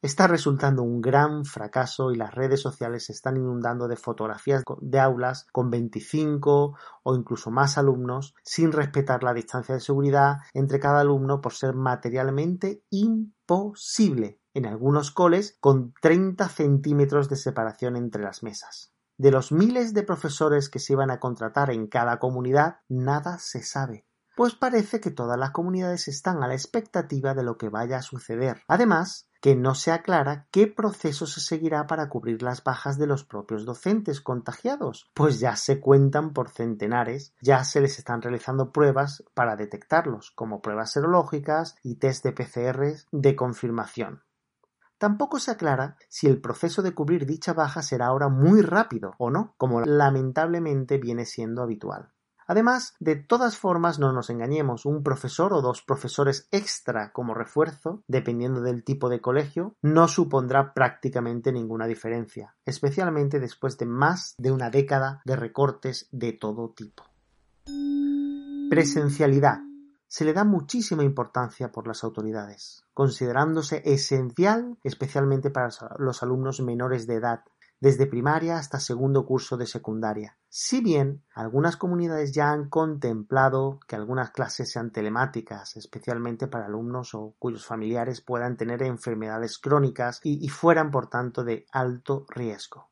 Está 0.00 0.28
resultando 0.28 0.84
un 0.84 1.00
gran 1.00 1.44
fracaso 1.44 2.12
y 2.12 2.16
las 2.16 2.32
redes 2.32 2.60
sociales 2.60 3.06
se 3.06 3.12
están 3.12 3.36
inundando 3.36 3.88
de 3.88 3.96
fotografías 3.96 4.62
de 4.80 5.00
aulas 5.00 5.48
con 5.50 5.70
25 5.70 6.76
o 7.02 7.14
incluso 7.16 7.50
más 7.50 7.78
alumnos 7.78 8.32
sin 8.44 8.70
respetar 8.70 9.24
la 9.24 9.34
distancia 9.34 9.74
de 9.74 9.80
seguridad 9.80 10.36
entre 10.54 10.78
cada 10.78 11.00
alumno 11.00 11.40
por 11.40 11.52
ser 11.52 11.74
materialmente 11.74 12.84
imposible. 12.90 14.40
En 14.54 14.66
algunos 14.66 15.10
coles 15.10 15.56
con 15.58 15.92
30 16.00 16.48
centímetros 16.48 17.28
de 17.28 17.34
separación 17.34 17.96
entre 17.96 18.22
las 18.22 18.44
mesas. 18.44 18.92
De 19.16 19.32
los 19.32 19.50
miles 19.50 19.94
de 19.94 20.04
profesores 20.04 20.68
que 20.68 20.78
se 20.78 20.92
iban 20.92 21.10
a 21.10 21.18
contratar 21.18 21.70
en 21.70 21.88
cada 21.88 22.20
comunidad, 22.20 22.76
nada 22.88 23.38
se 23.38 23.64
sabe 23.64 24.04
pues 24.38 24.54
parece 24.54 25.00
que 25.00 25.10
todas 25.10 25.36
las 25.36 25.50
comunidades 25.50 26.06
están 26.06 26.44
a 26.44 26.46
la 26.46 26.54
expectativa 26.54 27.34
de 27.34 27.42
lo 27.42 27.58
que 27.58 27.70
vaya 27.70 27.96
a 27.96 28.02
suceder. 28.02 28.62
Además, 28.68 29.27
que 29.40 29.54
no 29.54 29.74
se 29.74 29.92
aclara 29.92 30.46
qué 30.50 30.66
proceso 30.66 31.26
se 31.26 31.40
seguirá 31.40 31.86
para 31.86 32.08
cubrir 32.08 32.42
las 32.42 32.64
bajas 32.64 32.98
de 32.98 33.06
los 33.06 33.24
propios 33.24 33.64
docentes 33.64 34.20
contagiados, 34.20 35.10
pues 35.14 35.40
ya 35.40 35.56
se 35.56 35.80
cuentan 35.80 36.32
por 36.32 36.50
centenares, 36.50 37.34
ya 37.40 37.64
se 37.64 37.80
les 37.80 37.98
están 37.98 38.22
realizando 38.22 38.72
pruebas 38.72 39.24
para 39.34 39.56
detectarlos, 39.56 40.32
como 40.32 40.60
pruebas 40.60 40.92
serológicas 40.92 41.76
y 41.82 41.96
test 41.96 42.24
de 42.24 42.32
PCR 42.32 42.96
de 43.12 43.36
confirmación. 43.36 44.22
Tampoco 44.98 45.38
se 45.38 45.52
aclara 45.52 45.96
si 46.08 46.26
el 46.26 46.40
proceso 46.40 46.82
de 46.82 46.92
cubrir 46.92 47.24
dicha 47.24 47.52
baja 47.52 47.82
será 47.82 48.06
ahora 48.06 48.28
muy 48.28 48.62
rápido 48.62 49.14
o 49.18 49.30
no, 49.30 49.54
como 49.56 49.80
lamentablemente 49.80 50.98
viene 50.98 51.24
siendo 51.24 51.62
habitual. 51.62 52.12
Además, 52.48 52.96
de 52.98 53.14
todas 53.14 53.58
formas, 53.58 53.98
no 53.98 54.10
nos 54.12 54.30
engañemos, 54.30 54.86
un 54.86 55.02
profesor 55.02 55.52
o 55.52 55.60
dos 55.60 55.82
profesores 55.82 56.48
extra 56.50 57.12
como 57.12 57.34
refuerzo, 57.34 58.02
dependiendo 58.08 58.62
del 58.62 58.84
tipo 58.84 59.10
de 59.10 59.20
colegio, 59.20 59.76
no 59.82 60.08
supondrá 60.08 60.72
prácticamente 60.72 61.52
ninguna 61.52 61.86
diferencia, 61.86 62.56
especialmente 62.64 63.38
después 63.38 63.76
de 63.76 63.84
más 63.84 64.34
de 64.38 64.50
una 64.50 64.70
década 64.70 65.20
de 65.26 65.36
recortes 65.36 66.08
de 66.10 66.32
todo 66.32 66.70
tipo. 66.70 67.04
Presencialidad. 68.70 69.60
Se 70.06 70.24
le 70.24 70.32
da 70.32 70.44
muchísima 70.44 71.04
importancia 71.04 71.70
por 71.70 71.86
las 71.86 72.02
autoridades, 72.02 72.82
considerándose 72.94 73.82
esencial 73.84 74.78
especialmente 74.82 75.50
para 75.50 75.68
los 75.98 76.22
alumnos 76.22 76.60
menores 76.60 77.06
de 77.06 77.16
edad, 77.16 77.44
desde 77.80 78.06
primaria 78.06 78.56
hasta 78.56 78.80
segundo 78.80 79.24
curso 79.24 79.56
de 79.56 79.66
secundaria. 79.66 80.36
Si 80.48 80.80
bien 80.80 81.22
algunas 81.34 81.76
comunidades 81.76 82.32
ya 82.32 82.50
han 82.50 82.68
contemplado 82.68 83.80
que 83.86 83.96
algunas 83.96 84.30
clases 84.30 84.70
sean 84.72 84.90
telemáticas, 84.90 85.76
especialmente 85.76 86.48
para 86.48 86.66
alumnos 86.66 87.14
o 87.14 87.34
cuyos 87.38 87.66
familiares 87.66 88.20
puedan 88.20 88.56
tener 88.56 88.82
enfermedades 88.82 89.58
crónicas 89.58 90.20
y, 90.22 90.48
fueran 90.48 90.90
por 90.90 91.08
tanto 91.08 91.44
de 91.44 91.66
alto 91.70 92.24
riesgo. 92.28 92.87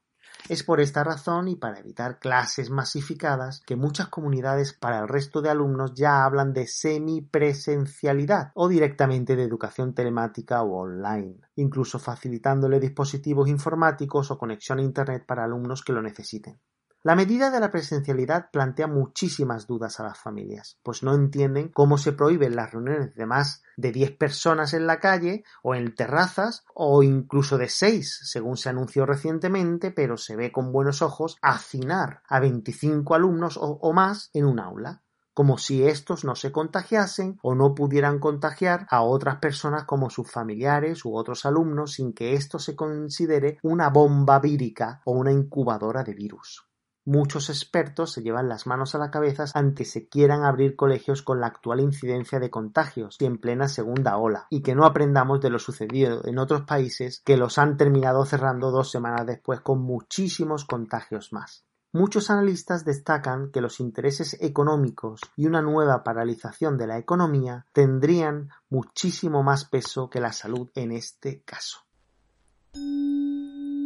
Es 0.48 0.62
por 0.62 0.80
esta 0.80 1.02
razón 1.02 1.48
y 1.48 1.56
para 1.56 1.80
evitar 1.80 2.20
clases 2.20 2.70
masificadas 2.70 3.62
que 3.66 3.74
muchas 3.74 4.06
comunidades 4.06 4.72
para 4.72 5.00
el 5.00 5.08
resto 5.08 5.42
de 5.42 5.50
alumnos 5.50 5.92
ya 5.94 6.24
hablan 6.24 6.52
de 6.52 6.68
semipresencialidad 6.68 8.52
o 8.54 8.68
directamente 8.68 9.34
de 9.34 9.42
educación 9.42 9.92
telemática 9.92 10.62
o 10.62 10.82
online, 10.82 11.40
incluso 11.56 11.98
facilitándole 11.98 12.78
dispositivos 12.78 13.48
informáticos 13.48 14.30
o 14.30 14.38
conexión 14.38 14.78
a 14.78 14.82
Internet 14.82 15.24
para 15.26 15.42
alumnos 15.42 15.82
que 15.82 15.92
lo 15.92 16.00
necesiten. 16.00 16.60
La 17.06 17.14
medida 17.14 17.52
de 17.52 17.60
la 17.60 17.70
presencialidad 17.70 18.50
plantea 18.50 18.88
muchísimas 18.88 19.68
dudas 19.68 20.00
a 20.00 20.02
las 20.02 20.18
familias, 20.18 20.80
pues 20.82 21.04
no 21.04 21.14
entienden 21.14 21.68
cómo 21.68 21.98
se 21.98 22.10
prohíben 22.10 22.56
las 22.56 22.72
reuniones 22.72 23.14
de 23.14 23.26
más 23.26 23.62
de 23.76 23.92
10 23.92 24.16
personas 24.16 24.74
en 24.74 24.88
la 24.88 24.98
calle 24.98 25.44
o 25.62 25.76
en 25.76 25.94
terrazas 25.94 26.64
o 26.74 27.04
incluso 27.04 27.58
de 27.58 27.68
6, 27.68 28.22
según 28.24 28.56
se 28.56 28.70
anunció 28.70 29.06
recientemente, 29.06 29.92
pero 29.92 30.16
se 30.16 30.34
ve 30.34 30.50
con 30.50 30.72
buenos 30.72 31.00
ojos 31.00 31.36
hacinar 31.42 32.22
a 32.28 32.40
25 32.40 33.14
alumnos 33.14 33.56
o, 33.56 33.78
o 33.80 33.92
más 33.92 34.30
en 34.32 34.44
un 34.44 34.58
aula. 34.58 35.04
como 35.32 35.58
si 35.58 35.84
estos 35.86 36.24
no 36.24 36.34
se 36.34 36.50
contagiasen 36.50 37.38
o 37.40 37.54
no 37.54 37.72
pudieran 37.72 38.18
contagiar 38.18 38.88
a 38.90 39.02
otras 39.02 39.36
personas 39.36 39.84
como 39.84 40.10
sus 40.10 40.28
familiares 40.28 41.04
u 41.04 41.14
otros 41.14 41.46
alumnos 41.46 41.92
sin 41.92 42.14
que 42.14 42.34
esto 42.34 42.58
se 42.58 42.74
considere 42.74 43.58
una 43.62 43.90
bomba 43.90 44.40
vírica 44.40 45.02
o 45.04 45.12
una 45.12 45.30
incubadora 45.30 46.02
de 46.02 46.14
virus. 46.14 46.65
Muchos 47.08 47.50
expertos 47.50 48.12
se 48.12 48.22
llevan 48.22 48.48
las 48.48 48.66
manos 48.66 48.96
a 48.96 48.98
la 48.98 49.12
cabeza 49.12 49.44
ante 49.54 49.84
se 49.84 50.08
quieran 50.08 50.42
abrir 50.42 50.74
colegios 50.74 51.22
con 51.22 51.40
la 51.40 51.46
actual 51.46 51.78
incidencia 51.78 52.40
de 52.40 52.50
contagios 52.50 53.16
y 53.20 53.26
en 53.26 53.38
plena 53.38 53.68
segunda 53.68 54.16
ola, 54.16 54.48
y 54.50 54.60
que 54.60 54.74
no 54.74 54.84
aprendamos 54.84 55.40
de 55.40 55.50
lo 55.50 55.60
sucedido 55.60 56.26
en 56.26 56.36
otros 56.40 56.62
países 56.62 57.22
que 57.24 57.36
los 57.36 57.58
han 57.58 57.76
terminado 57.76 58.24
cerrando 58.24 58.72
dos 58.72 58.90
semanas 58.90 59.24
después 59.24 59.60
con 59.60 59.82
muchísimos 59.82 60.64
contagios 60.64 61.32
más. 61.32 61.64
Muchos 61.92 62.28
analistas 62.28 62.84
destacan 62.84 63.52
que 63.52 63.60
los 63.60 63.78
intereses 63.78 64.36
económicos 64.40 65.20
y 65.36 65.46
una 65.46 65.62
nueva 65.62 66.02
paralización 66.02 66.76
de 66.76 66.88
la 66.88 66.98
economía 66.98 67.66
tendrían 67.72 68.48
muchísimo 68.68 69.44
más 69.44 69.64
peso 69.64 70.10
que 70.10 70.20
la 70.20 70.32
salud 70.32 70.70
en 70.74 70.90
este 70.90 71.42
caso. 71.42 71.86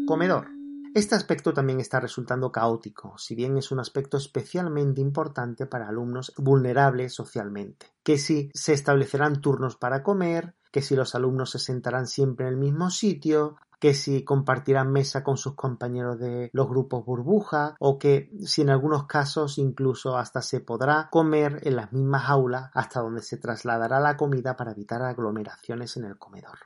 Comedor. 0.06 0.59
Este 0.92 1.14
aspecto 1.14 1.54
también 1.54 1.78
está 1.78 2.00
resultando 2.00 2.50
caótico, 2.50 3.16
si 3.16 3.36
bien 3.36 3.56
es 3.56 3.70
un 3.70 3.78
aspecto 3.78 4.16
especialmente 4.16 5.00
importante 5.00 5.66
para 5.66 5.88
alumnos 5.88 6.32
vulnerables 6.36 7.14
socialmente, 7.14 7.86
que 8.02 8.18
si 8.18 8.50
se 8.54 8.72
establecerán 8.72 9.40
turnos 9.40 9.76
para 9.76 10.02
comer, 10.02 10.56
que 10.72 10.82
si 10.82 10.96
los 10.96 11.14
alumnos 11.14 11.50
se 11.50 11.60
sentarán 11.60 12.08
siempre 12.08 12.46
en 12.46 12.54
el 12.54 12.58
mismo 12.58 12.90
sitio, 12.90 13.56
que 13.78 13.94
si 13.94 14.24
compartirán 14.24 14.90
mesa 14.90 15.22
con 15.22 15.36
sus 15.36 15.54
compañeros 15.54 16.18
de 16.18 16.50
los 16.52 16.68
grupos 16.68 17.04
burbuja 17.04 17.76
o 17.78 17.96
que 17.96 18.28
si 18.44 18.62
en 18.62 18.70
algunos 18.70 19.06
casos 19.06 19.58
incluso 19.58 20.16
hasta 20.18 20.42
se 20.42 20.58
podrá 20.58 21.08
comer 21.08 21.60
en 21.62 21.76
las 21.76 21.92
mismas 21.92 22.28
aulas 22.28 22.68
hasta 22.74 23.00
donde 23.00 23.22
se 23.22 23.36
trasladará 23.36 24.00
la 24.00 24.16
comida 24.16 24.56
para 24.56 24.72
evitar 24.72 25.02
aglomeraciones 25.02 25.96
en 25.96 26.04
el 26.04 26.18
comedor. 26.18 26.58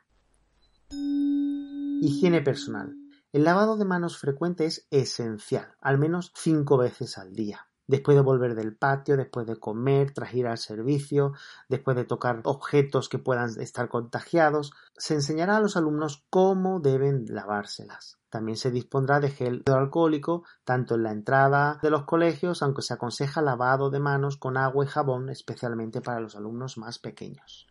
Higiene 0.90 2.40
personal. 2.40 3.03
El 3.34 3.42
lavado 3.42 3.76
de 3.76 3.84
manos 3.84 4.16
frecuente 4.16 4.64
es 4.64 4.86
esencial, 4.92 5.74
al 5.80 5.98
menos 5.98 6.30
cinco 6.36 6.78
veces 6.78 7.18
al 7.18 7.34
día. 7.34 7.66
Después 7.88 8.16
de 8.16 8.22
volver 8.22 8.54
del 8.54 8.76
patio, 8.76 9.16
después 9.16 9.44
de 9.44 9.56
comer, 9.56 10.12
tras 10.12 10.32
ir 10.34 10.46
al 10.46 10.56
servicio, 10.56 11.32
después 11.68 11.96
de 11.96 12.04
tocar 12.04 12.42
objetos 12.44 13.08
que 13.08 13.18
puedan 13.18 13.50
estar 13.60 13.88
contagiados, 13.88 14.72
se 14.96 15.14
enseñará 15.14 15.56
a 15.56 15.60
los 15.60 15.76
alumnos 15.76 16.24
cómo 16.30 16.78
deben 16.78 17.24
lavárselas. 17.26 18.20
También 18.30 18.56
se 18.56 18.70
dispondrá 18.70 19.18
de 19.18 19.30
gel 19.30 19.64
alcohólico 19.66 20.44
tanto 20.62 20.94
en 20.94 21.02
la 21.02 21.10
entrada 21.10 21.80
de 21.82 21.90
los 21.90 22.04
colegios, 22.04 22.62
aunque 22.62 22.82
se 22.82 22.94
aconseja 22.94 23.42
lavado 23.42 23.90
de 23.90 23.98
manos 23.98 24.36
con 24.36 24.56
agua 24.56 24.84
y 24.84 24.88
jabón, 24.88 25.28
especialmente 25.28 26.00
para 26.00 26.20
los 26.20 26.36
alumnos 26.36 26.78
más 26.78 27.00
pequeños. 27.00 27.66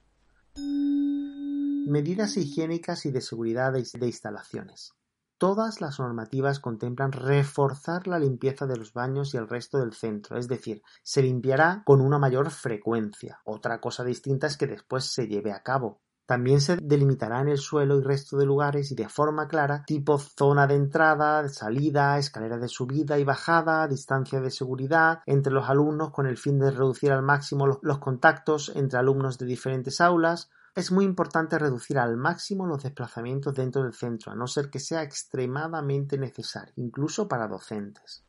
Medidas 1.87 2.35
higiénicas 2.35 3.05
y 3.05 3.11
de 3.11 3.21
seguridad 3.21 3.71
de 3.71 4.05
instalaciones. 4.05 4.93
Todas 5.37 5.81
las 5.81 5.99
normativas 5.99 6.59
contemplan 6.59 7.11
reforzar 7.11 8.07
la 8.07 8.19
limpieza 8.19 8.65
de 8.65 8.77
los 8.77 8.93
baños 8.93 9.33
y 9.33 9.37
el 9.37 9.49
resto 9.49 9.79
del 9.79 9.93
centro, 9.93 10.37
es 10.37 10.47
decir, 10.47 10.81
se 11.01 11.21
limpiará 11.21 11.83
con 11.85 12.01
una 12.01 12.17
mayor 12.17 12.49
frecuencia. 12.49 13.41
Otra 13.43 13.81
cosa 13.81 14.03
distinta 14.03 14.47
es 14.47 14.57
que 14.57 14.67
después 14.67 15.05
se 15.05 15.27
lleve 15.27 15.51
a 15.51 15.63
cabo. 15.63 16.01
También 16.25 16.61
se 16.61 16.77
delimitará 16.77 17.41
en 17.41 17.49
el 17.49 17.57
suelo 17.57 17.97
y 17.97 18.01
resto 18.01 18.37
de 18.37 18.45
lugares 18.45 18.91
y 18.91 18.95
de 18.95 19.09
forma 19.09 19.49
clara 19.49 19.83
tipo 19.85 20.17
zona 20.17 20.67
de 20.67 20.75
entrada, 20.75 21.47
salida, 21.49 22.17
escalera 22.17 22.57
de 22.57 22.69
subida 22.69 23.19
y 23.19 23.25
bajada, 23.25 23.87
distancia 23.89 24.39
de 24.39 24.49
seguridad 24.49 25.19
entre 25.25 25.51
los 25.51 25.69
alumnos 25.69 26.11
con 26.11 26.25
el 26.25 26.37
fin 26.37 26.59
de 26.59 26.71
reducir 26.71 27.11
al 27.11 27.23
máximo 27.23 27.67
los 27.81 27.99
contactos 27.99 28.71
entre 28.73 28.99
alumnos 28.99 29.37
de 29.37 29.45
diferentes 29.45 29.99
aulas, 29.99 30.49
es 30.75 30.91
muy 30.91 31.05
importante 31.05 31.59
reducir 31.59 31.99
al 31.99 32.17
máximo 32.17 32.65
los 32.65 32.81
desplazamientos 32.81 33.53
dentro 33.53 33.83
del 33.83 33.93
centro, 33.93 34.31
a 34.31 34.35
no 34.35 34.47
ser 34.47 34.69
que 34.69 34.79
sea 34.79 35.03
extremadamente 35.03 36.17
necesario, 36.17 36.73
incluso 36.77 37.27
para 37.27 37.47
docentes. 37.47 38.25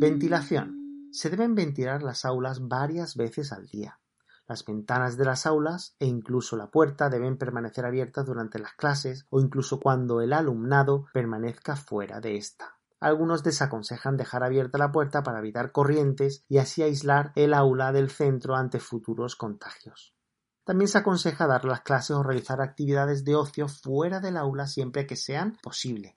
Ventilación. 0.00 1.08
Se 1.12 1.28
deben 1.28 1.56
ventilar 1.56 2.02
las 2.04 2.24
aulas 2.24 2.68
varias 2.68 3.16
veces 3.16 3.52
al 3.52 3.66
día. 3.66 3.98
Las 4.46 4.64
ventanas 4.64 5.16
de 5.16 5.24
las 5.24 5.44
aulas 5.44 5.96
e 5.98 6.06
incluso 6.06 6.56
la 6.56 6.70
puerta 6.70 7.08
deben 7.08 7.36
permanecer 7.36 7.84
abiertas 7.84 8.26
durante 8.26 8.58
las 8.58 8.74
clases 8.74 9.26
o 9.30 9.40
incluso 9.40 9.80
cuando 9.80 10.20
el 10.20 10.32
alumnado 10.32 11.06
permanezca 11.12 11.76
fuera 11.76 12.20
de 12.20 12.36
esta. 12.36 12.76
Algunos 13.00 13.42
desaconsejan 13.42 14.16
dejar 14.16 14.44
abierta 14.44 14.78
la 14.78 14.92
puerta 14.92 15.22
para 15.22 15.38
evitar 15.38 15.72
corrientes 15.72 16.44
y 16.48 16.58
así 16.58 16.82
aislar 16.82 17.32
el 17.34 17.54
aula 17.54 17.92
del 17.92 18.10
centro 18.10 18.56
ante 18.56 18.78
futuros 18.78 19.36
contagios. 19.36 20.14
También 20.64 20.88
se 20.88 20.98
aconseja 20.98 21.46
dar 21.46 21.64
las 21.64 21.80
clases 21.80 22.16
o 22.16 22.22
realizar 22.22 22.60
actividades 22.60 23.24
de 23.24 23.34
ocio 23.34 23.66
fuera 23.68 24.20
del 24.20 24.36
aula 24.36 24.66
siempre 24.66 25.06
que 25.06 25.16
sean 25.16 25.56
posible. 25.62 26.16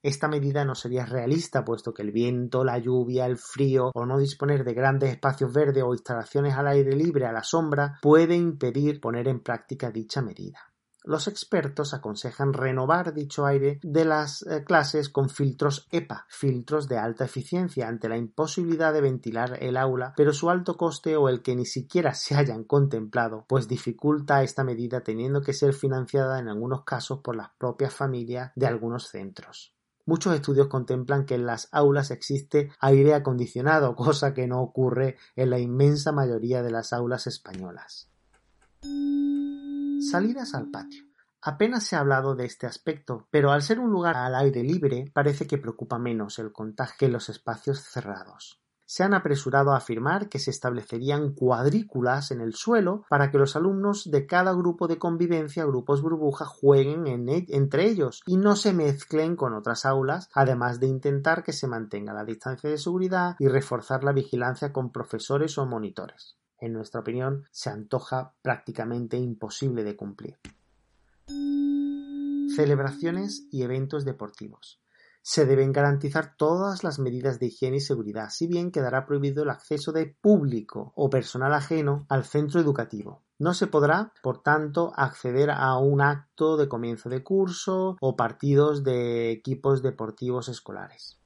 Esta 0.00 0.28
medida 0.28 0.64
no 0.64 0.76
sería 0.76 1.04
realista, 1.04 1.64
puesto 1.64 1.92
que 1.92 2.02
el 2.02 2.12
viento, 2.12 2.62
la 2.62 2.78
lluvia, 2.78 3.26
el 3.26 3.36
frío 3.36 3.90
o 3.92 4.06
no 4.06 4.18
disponer 4.18 4.62
de 4.62 4.72
grandes 4.72 5.10
espacios 5.10 5.52
verdes 5.52 5.82
o 5.82 5.92
instalaciones 5.92 6.54
al 6.54 6.68
aire 6.68 6.94
libre 6.94 7.26
a 7.26 7.32
la 7.32 7.42
sombra 7.42 7.98
puede 8.00 8.36
impedir 8.36 9.00
poner 9.00 9.26
en 9.26 9.40
práctica 9.40 9.90
dicha 9.90 10.22
medida. 10.22 10.67
Los 11.08 11.26
expertos 11.26 11.94
aconsejan 11.94 12.52
renovar 12.52 13.14
dicho 13.14 13.46
aire 13.46 13.80
de 13.82 14.04
las 14.04 14.42
eh, 14.42 14.62
clases 14.62 15.08
con 15.08 15.30
filtros 15.30 15.88
EPA, 15.90 16.26
filtros 16.28 16.86
de 16.86 16.98
alta 16.98 17.24
eficiencia, 17.24 17.88
ante 17.88 18.10
la 18.10 18.18
imposibilidad 18.18 18.92
de 18.92 19.00
ventilar 19.00 19.56
el 19.62 19.78
aula, 19.78 20.12
pero 20.18 20.34
su 20.34 20.50
alto 20.50 20.76
coste 20.76 21.16
o 21.16 21.30
el 21.30 21.40
que 21.40 21.56
ni 21.56 21.64
siquiera 21.64 22.12
se 22.12 22.34
hayan 22.34 22.62
contemplado, 22.62 23.46
pues 23.48 23.68
dificulta 23.68 24.42
esta 24.42 24.64
medida 24.64 25.00
teniendo 25.00 25.40
que 25.40 25.54
ser 25.54 25.72
financiada 25.72 26.40
en 26.40 26.48
algunos 26.48 26.84
casos 26.84 27.20
por 27.20 27.36
las 27.36 27.52
propias 27.56 27.94
familias 27.94 28.52
de 28.54 28.66
algunos 28.66 29.08
centros. 29.08 29.74
Muchos 30.04 30.34
estudios 30.34 30.66
contemplan 30.66 31.24
que 31.24 31.36
en 31.36 31.46
las 31.46 31.70
aulas 31.72 32.10
existe 32.10 32.70
aire 32.80 33.14
acondicionado, 33.14 33.96
cosa 33.96 34.34
que 34.34 34.46
no 34.46 34.60
ocurre 34.60 35.16
en 35.36 35.48
la 35.48 35.58
inmensa 35.58 36.12
mayoría 36.12 36.62
de 36.62 36.70
las 36.70 36.92
aulas 36.92 37.26
españolas. 37.26 38.10
Salidas 40.00 40.54
al 40.54 40.70
patio. 40.70 41.04
Apenas 41.42 41.84
se 41.84 41.96
ha 41.96 42.00
hablado 42.00 42.36
de 42.36 42.44
este 42.44 42.68
aspecto, 42.68 43.26
pero 43.32 43.50
al 43.50 43.62
ser 43.62 43.80
un 43.80 43.90
lugar 43.90 44.16
al 44.16 44.36
aire 44.36 44.62
libre 44.62 45.10
parece 45.12 45.48
que 45.48 45.58
preocupa 45.58 45.98
menos 45.98 46.38
el 46.38 46.52
contagio 46.52 46.94
que 46.98 47.08
los 47.08 47.28
espacios 47.28 47.80
cerrados. 47.80 48.60
Se 48.86 49.02
han 49.02 49.12
apresurado 49.12 49.72
a 49.72 49.78
afirmar 49.78 50.28
que 50.28 50.38
se 50.38 50.52
establecerían 50.52 51.32
cuadrículas 51.34 52.30
en 52.30 52.40
el 52.40 52.54
suelo 52.54 53.04
para 53.10 53.30
que 53.30 53.38
los 53.38 53.56
alumnos 53.56 54.08
de 54.08 54.24
cada 54.26 54.52
grupo 54.52 54.86
de 54.86 54.98
convivencia, 54.98 55.64
grupos 55.64 56.00
burbuja, 56.00 56.46
jueguen 56.46 57.28
e, 57.28 57.46
entre 57.48 57.88
ellos 57.88 58.22
y 58.24 58.36
no 58.36 58.54
se 58.54 58.72
mezclen 58.72 59.34
con 59.34 59.52
otras 59.52 59.84
aulas, 59.84 60.30
además 60.32 60.78
de 60.78 60.86
intentar 60.86 61.42
que 61.42 61.52
se 61.52 61.66
mantenga 61.66 62.14
la 62.14 62.24
distancia 62.24 62.70
de 62.70 62.78
seguridad 62.78 63.34
y 63.40 63.48
reforzar 63.48 64.04
la 64.04 64.12
vigilancia 64.12 64.72
con 64.72 64.92
profesores 64.92 65.58
o 65.58 65.66
monitores 65.66 66.38
en 66.60 66.72
nuestra 66.72 67.00
opinión, 67.00 67.44
se 67.50 67.70
antoja 67.70 68.34
prácticamente 68.42 69.16
imposible 69.16 69.84
de 69.84 69.96
cumplir. 69.96 70.38
Celebraciones 72.54 73.46
y 73.50 73.62
eventos 73.62 74.04
deportivos. 74.04 74.80
Se 75.22 75.44
deben 75.44 75.72
garantizar 75.72 76.36
todas 76.36 76.82
las 76.82 76.98
medidas 76.98 77.38
de 77.38 77.46
higiene 77.46 77.76
y 77.76 77.80
seguridad, 77.80 78.30
si 78.30 78.46
bien 78.46 78.70
quedará 78.70 79.04
prohibido 79.04 79.42
el 79.42 79.50
acceso 79.50 79.92
de 79.92 80.06
público 80.06 80.92
o 80.96 81.10
personal 81.10 81.52
ajeno 81.52 82.06
al 82.08 82.24
centro 82.24 82.60
educativo. 82.60 83.22
No 83.38 83.54
se 83.54 83.66
podrá, 83.66 84.12
por 84.22 84.42
tanto, 84.42 84.92
acceder 84.96 85.50
a 85.50 85.76
un 85.78 86.00
acto 86.00 86.56
de 86.56 86.68
comienzo 86.68 87.08
de 87.08 87.22
curso 87.22 87.96
o 88.00 88.16
partidos 88.16 88.82
de 88.82 89.30
equipos 89.30 89.82
deportivos 89.82 90.48
escolares. 90.48 91.20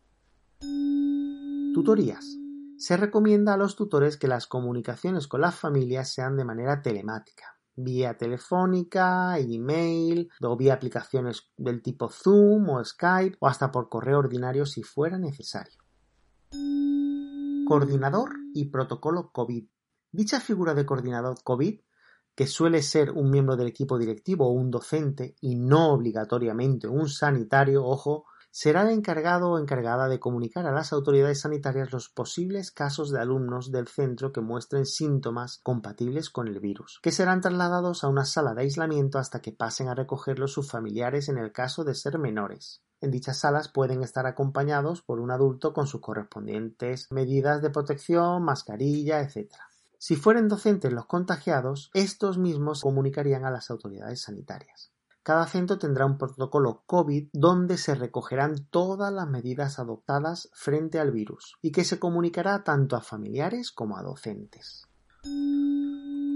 Tutorías. 1.72 2.41
Se 2.82 2.96
recomienda 2.96 3.54
a 3.54 3.56
los 3.56 3.76
tutores 3.76 4.16
que 4.16 4.26
las 4.26 4.48
comunicaciones 4.48 5.28
con 5.28 5.42
las 5.42 5.54
familias 5.54 6.12
sean 6.12 6.36
de 6.36 6.44
manera 6.44 6.82
telemática, 6.82 7.56
vía 7.76 8.18
telefónica, 8.18 9.38
email 9.38 10.28
o 10.42 10.56
vía 10.56 10.74
aplicaciones 10.74 11.48
del 11.56 11.80
tipo 11.80 12.08
Zoom 12.08 12.70
o 12.70 12.84
Skype 12.84 13.36
o 13.38 13.46
hasta 13.46 13.70
por 13.70 13.88
correo 13.88 14.18
ordinario 14.18 14.66
si 14.66 14.82
fuera 14.82 15.16
necesario. 15.16 15.78
Coordinador 17.68 18.30
y 18.52 18.64
protocolo 18.64 19.30
COVID. 19.30 19.64
Dicha 20.10 20.40
figura 20.40 20.74
de 20.74 20.84
coordinador 20.84 21.36
COVID 21.44 21.78
que 22.34 22.48
suele 22.48 22.82
ser 22.82 23.12
un 23.12 23.30
miembro 23.30 23.54
del 23.54 23.68
equipo 23.68 23.96
directivo 23.96 24.48
o 24.48 24.50
un 24.50 24.72
docente 24.72 25.36
y 25.40 25.54
no 25.54 25.92
obligatoriamente 25.92 26.88
un 26.88 27.08
sanitario, 27.08 27.84
ojo, 27.84 28.24
será 28.54 28.82
el 28.82 28.90
encargado 28.90 29.50
o 29.50 29.58
encargada 29.58 30.08
de 30.08 30.20
comunicar 30.20 30.66
a 30.66 30.72
las 30.72 30.92
autoridades 30.92 31.40
sanitarias 31.40 31.90
los 31.90 32.10
posibles 32.10 32.70
casos 32.70 33.10
de 33.10 33.18
alumnos 33.18 33.72
del 33.72 33.88
centro 33.88 34.30
que 34.30 34.42
muestren 34.42 34.84
síntomas 34.84 35.58
compatibles 35.62 36.28
con 36.28 36.48
el 36.48 36.60
virus, 36.60 37.00
que 37.02 37.12
serán 37.12 37.40
trasladados 37.40 38.04
a 38.04 38.08
una 38.08 38.26
sala 38.26 38.52
de 38.52 38.60
aislamiento 38.60 39.18
hasta 39.18 39.40
que 39.40 39.52
pasen 39.52 39.88
a 39.88 39.94
recogerlos 39.94 40.52
sus 40.52 40.70
familiares 40.70 41.30
en 41.30 41.38
el 41.38 41.50
caso 41.50 41.82
de 41.82 41.94
ser 41.94 42.18
menores. 42.18 42.82
en 43.00 43.10
dichas 43.10 43.38
salas 43.38 43.68
pueden 43.68 44.02
estar 44.02 44.26
acompañados 44.26 45.00
por 45.00 45.18
un 45.18 45.30
adulto 45.30 45.72
con 45.72 45.86
sus 45.86 46.02
correspondientes 46.02 47.08
medidas 47.10 47.62
de 47.62 47.70
protección, 47.70 48.44
mascarilla, 48.44 49.22
etc. 49.22 49.50
Si 49.98 50.14
fueren 50.14 50.48
docentes 50.48 50.92
los 50.92 51.06
contagiados, 51.06 51.90
estos 51.94 52.36
mismos 52.36 52.82
comunicarían 52.82 53.46
a 53.46 53.50
las 53.50 53.70
autoridades 53.70 54.20
sanitarias. 54.20 54.92
Cada 55.22 55.46
centro 55.46 55.78
tendrá 55.78 56.04
un 56.04 56.18
protocolo 56.18 56.82
COVID 56.84 57.28
donde 57.32 57.78
se 57.78 57.94
recogerán 57.94 58.66
todas 58.70 59.12
las 59.12 59.28
medidas 59.28 59.78
adoptadas 59.78 60.50
frente 60.52 60.98
al 60.98 61.12
virus 61.12 61.54
y 61.62 61.70
que 61.70 61.84
se 61.84 62.00
comunicará 62.00 62.64
tanto 62.64 62.96
a 62.96 63.02
familiares 63.02 63.70
como 63.70 63.96
a 63.96 64.02
docentes. 64.02 64.88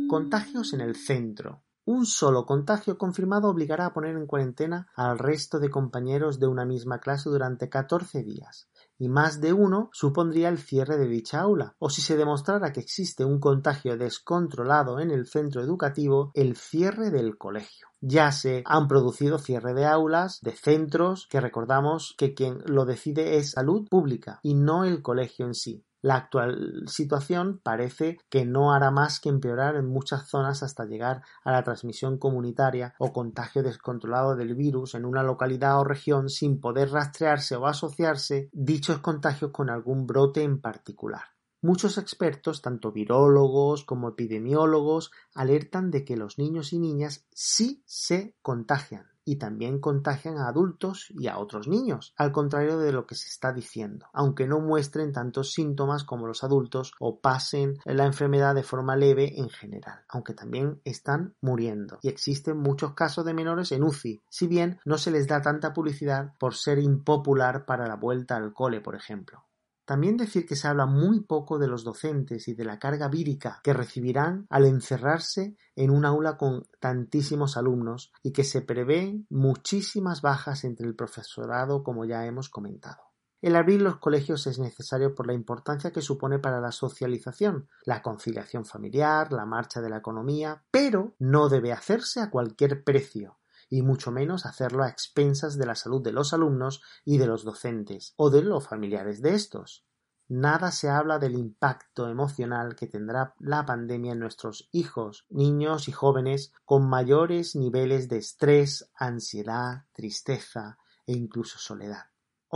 Contagios 0.08 0.72
en 0.72 0.80
el 0.82 0.94
centro. 0.94 1.64
Un 1.84 2.06
solo 2.06 2.46
contagio 2.46 2.96
confirmado 2.96 3.48
obligará 3.48 3.86
a 3.86 3.92
poner 3.92 4.16
en 4.16 4.26
cuarentena 4.26 4.88
al 4.94 5.18
resto 5.18 5.58
de 5.58 5.70
compañeros 5.70 6.38
de 6.38 6.46
una 6.46 6.64
misma 6.64 7.00
clase 7.00 7.28
durante 7.28 7.68
14 7.68 8.22
días, 8.22 8.68
y 8.98 9.08
más 9.08 9.40
de 9.40 9.52
uno 9.52 9.90
supondría 9.92 10.48
el 10.48 10.58
cierre 10.58 10.96
de 10.96 11.08
dicha 11.08 11.40
aula, 11.40 11.74
o 11.78 11.90
si 11.90 12.02
se 12.02 12.16
demostrara 12.16 12.72
que 12.72 12.80
existe 12.80 13.24
un 13.24 13.40
contagio 13.40 13.96
descontrolado 13.96 15.00
en 15.00 15.10
el 15.10 15.26
centro 15.26 15.62
educativo, 15.62 16.30
el 16.34 16.56
cierre 16.56 17.10
del 17.10 17.36
colegio. 17.36 17.88
Ya 18.00 18.30
se 18.32 18.62
han 18.66 18.88
producido 18.88 19.38
cierre 19.38 19.74
de 19.74 19.86
aulas, 19.86 20.40
de 20.42 20.52
centros, 20.52 21.26
que 21.28 21.40
recordamos 21.40 22.14
que 22.18 22.34
quien 22.34 22.58
lo 22.66 22.84
decide 22.84 23.36
es 23.36 23.52
salud 23.52 23.88
pública 23.88 24.40
y 24.42 24.54
no 24.54 24.84
el 24.84 25.02
colegio 25.02 25.46
en 25.46 25.54
sí. 25.54 25.84
La 26.06 26.14
actual 26.14 26.84
situación 26.86 27.60
parece 27.64 28.20
que 28.30 28.44
no 28.46 28.72
hará 28.72 28.92
más 28.92 29.18
que 29.18 29.28
empeorar 29.28 29.74
en 29.74 29.88
muchas 29.88 30.28
zonas 30.28 30.62
hasta 30.62 30.84
llegar 30.84 31.24
a 31.42 31.50
la 31.50 31.64
transmisión 31.64 32.16
comunitaria 32.16 32.94
o 33.00 33.12
contagio 33.12 33.64
descontrolado 33.64 34.36
del 34.36 34.54
virus 34.54 34.94
en 34.94 35.04
una 35.04 35.24
localidad 35.24 35.80
o 35.80 35.82
región 35.82 36.28
sin 36.28 36.60
poder 36.60 36.90
rastrearse 36.90 37.56
o 37.56 37.66
asociarse 37.66 38.50
dichos 38.52 39.00
contagios 39.00 39.50
con 39.50 39.68
algún 39.68 40.06
brote 40.06 40.44
en 40.44 40.60
particular. 40.60 41.24
Muchos 41.60 41.98
expertos, 41.98 42.62
tanto 42.62 42.92
virólogos 42.92 43.82
como 43.82 44.10
epidemiólogos, 44.10 45.10
alertan 45.34 45.90
de 45.90 46.04
que 46.04 46.16
los 46.16 46.38
niños 46.38 46.72
y 46.72 46.78
niñas 46.78 47.26
sí 47.32 47.82
se 47.84 48.36
contagian 48.42 49.15
y 49.26 49.36
también 49.36 49.80
contagian 49.80 50.38
a 50.38 50.48
adultos 50.48 51.08
y 51.10 51.26
a 51.26 51.38
otros 51.38 51.68
niños, 51.68 52.14
al 52.16 52.32
contrario 52.32 52.78
de 52.78 52.92
lo 52.92 53.06
que 53.06 53.16
se 53.16 53.28
está 53.28 53.52
diciendo, 53.52 54.06
aunque 54.14 54.46
no 54.46 54.60
muestren 54.60 55.12
tantos 55.12 55.52
síntomas 55.52 56.04
como 56.04 56.26
los 56.26 56.44
adultos 56.44 56.92
o 57.00 57.20
pasen 57.20 57.78
la 57.84 58.06
enfermedad 58.06 58.54
de 58.54 58.62
forma 58.62 58.96
leve 58.96 59.38
en 59.38 59.50
general, 59.50 60.04
aunque 60.08 60.32
también 60.32 60.80
están 60.84 61.34
muriendo 61.40 61.98
y 62.02 62.08
existen 62.08 62.56
muchos 62.56 62.94
casos 62.94 63.24
de 63.24 63.34
menores 63.34 63.72
en 63.72 63.82
UCI, 63.82 64.22
si 64.30 64.46
bien 64.46 64.78
no 64.84 64.96
se 64.96 65.10
les 65.10 65.26
da 65.26 65.42
tanta 65.42 65.72
publicidad 65.72 66.34
por 66.38 66.54
ser 66.54 66.78
impopular 66.78 67.66
para 67.66 67.88
la 67.88 67.96
vuelta 67.96 68.36
al 68.36 68.52
cole, 68.52 68.80
por 68.80 68.94
ejemplo. 68.94 69.45
También 69.86 70.16
decir 70.16 70.46
que 70.46 70.56
se 70.56 70.66
habla 70.66 70.84
muy 70.86 71.20
poco 71.20 71.58
de 71.58 71.68
los 71.68 71.84
docentes 71.84 72.48
y 72.48 72.54
de 72.54 72.64
la 72.64 72.80
carga 72.80 73.06
vírica 73.06 73.60
que 73.62 73.72
recibirán 73.72 74.46
al 74.50 74.66
encerrarse 74.66 75.56
en 75.76 75.90
un 75.90 76.04
aula 76.04 76.36
con 76.36 76.64
tantísimos 76.80 77.56
alumnos 77.56 78.12
y 78.20 78.32
que 78.32 78.42
se 78.42 78.62
prevén 78.62 79.28
muchísimas 79.30 80.22
bajas 80.22 80.64
entre 80.64 80.88
el 80.88 80.96
profesorado 80.96 81.84
como 81.84 82.04
ya 82.04 82.26
hemos 82.26 82.48
comentado. 82.48 83.06
El 83.40 83.54
abrir 83.54 83.80
los 83.80 83.98
colegios 83.98 84.48
es 84.48 84.58
necesario 84.58 85.14
por 85.14 85.28
la 85.28 85.34
importancia 85.34 85.92
que 85.92 86.02
supone 86.02 86.40
para 86.40 86.60
la 86.60 86.72
socialización, 86.72 87.68
la 87.84 88.02
conciliación 88.02 88.64
familiar, 88.64 89.32
la 89.32 89.46
marcha 89.46 89.80
de 89.80 89.88
la 89.88 89.98
economía, 89.98 90.64
pero 90.72 91.14
no 91.20 91.48
debe 91.48 91.72
hacerse 91.72 92.20
a 92.20 92.28
cualquier 92.28 92.82
precio, 92.82 93.38
y 93.68 93.82
mucho 93.82 94.10
menos 94.10 94.46
hacerlo 94.46 94.82
a 94.82 94.88
expensas 94.88 95.56
de 95.58 95.66
la 95.66 95.74
salud 95.74 96.02
de 96.02 96.12
los 96.12 96.32
alumnos 96.32 96.82
y 97.04 97.18
de 97.18 97.26
los 97.26 97.44
docentes 97.44 98.14
o 98.16 98.30
de 98.30 98.42
los 98.42 98.66
familiares 98.66 99.22
de 99.22 99.34
estos. 99.34 99.84
Nada 100.28 100.72
se 100.72 100.88
habla 100.88 101.20
del 101.20 101.36
impacto 101.36 102.08
emocional 102.08 102.74
que 102.74 102.88
tendrá 102.88 103.34
la 103.38 103.64
pandemia 103.64 104.12
en 104.12 104.18
nuestros 104.18 104.68
hijos, 104.72 105.24
niños 105.30 105.88
y 105.88 105.92
jóvenes 105.92 106.52
con 106.64 106.88
mayores 106.88 107.54
niveles 107.54 108.08
de 108.08 108.18
estrés, 108.18 108.90
ansiedad, 108.96 109.84
tristeza 109.92 110.78
e 111.06 111.12
incluso 111.12 111.58
soledad. 111.58 112.06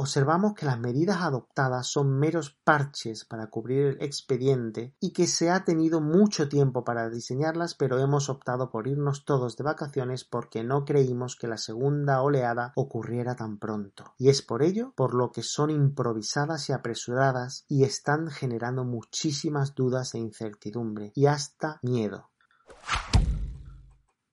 Observamos 0.00 0.54
que 0.54 0.64
las 0.64 0.80
medidas 0.80 1.20
adoptadas 1.20 1.86
son 1.86 2.18
meros 2.18 2.58
parches 2.64 3.26
para 3.26 3.48
cubrir 3.48 3.82
el 3.84 4.02
expediente 4.02 4.94
y 4.98 5.12
que 5.12 5.26
se 5.26 5.50
ha 5.50 5.62
tenido 5.66 6.00
mucho 6.00 6.48
tiempo 6.48 6.84
para 6.84 7.10
diseñarlas, 7.10 7.74
pero 7.74 7.98
hemos 7.98 8.30
optado 8.30 8.70
por 8.70 8.88
irnos 8.88 9.26
todos 9.26 9.58
de 9.58 9.64
vacaciones 9.64 10.24
porque 10.24 10.64
no 10.64 10.86
creímos 10.86 11.36
que 11.36 11.48
la 11.48 11.58
segunda 11.58 12.22
oleada 12.22 12.72
ocurriera 12.76 13.36
tan 13.36 13.58
pronto. 13.58 14.14
Y 14.16 14.30
es 14.30 14.40
por 14.40 14.62
ello 14.62 14.94
por 14.96 15.12
lo 15.12 15.32
que 15.32 15.42
son 15.42 15.68
improvisadas 15.68 16.70
y 16.70 16.72
apresuradas 16.72 17.66
y 17.68 17.84
están 17.84 18.30
generando 18.30 18.84
muchísimas 18.84 19.74
dudas 19.74 20.14
e 20.14 20.18
incertidumbre 20.18 21.12
y 21.14 21.26
hasta 21.26 21.78
miedo. 21.82 22.30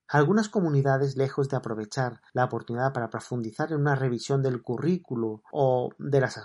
Algunas 0.10 0.48
comunidades, 0.48 1.18
lejos 1.18 1.50
de 1.50 1.58
aprovechar 1.58 2.22
la 2.32 2.46
oportunidad 2.46 2.94
para 2.94 3.10
profundizar 3.10 3.72
en 3.72 3.82
una 3.82 3.96
revisión 3.96 4.42
del 4.42 4.62
currículo 4.62 5.42
o 5.52 5.90
de 5.98 6.22
las 6.22 6.38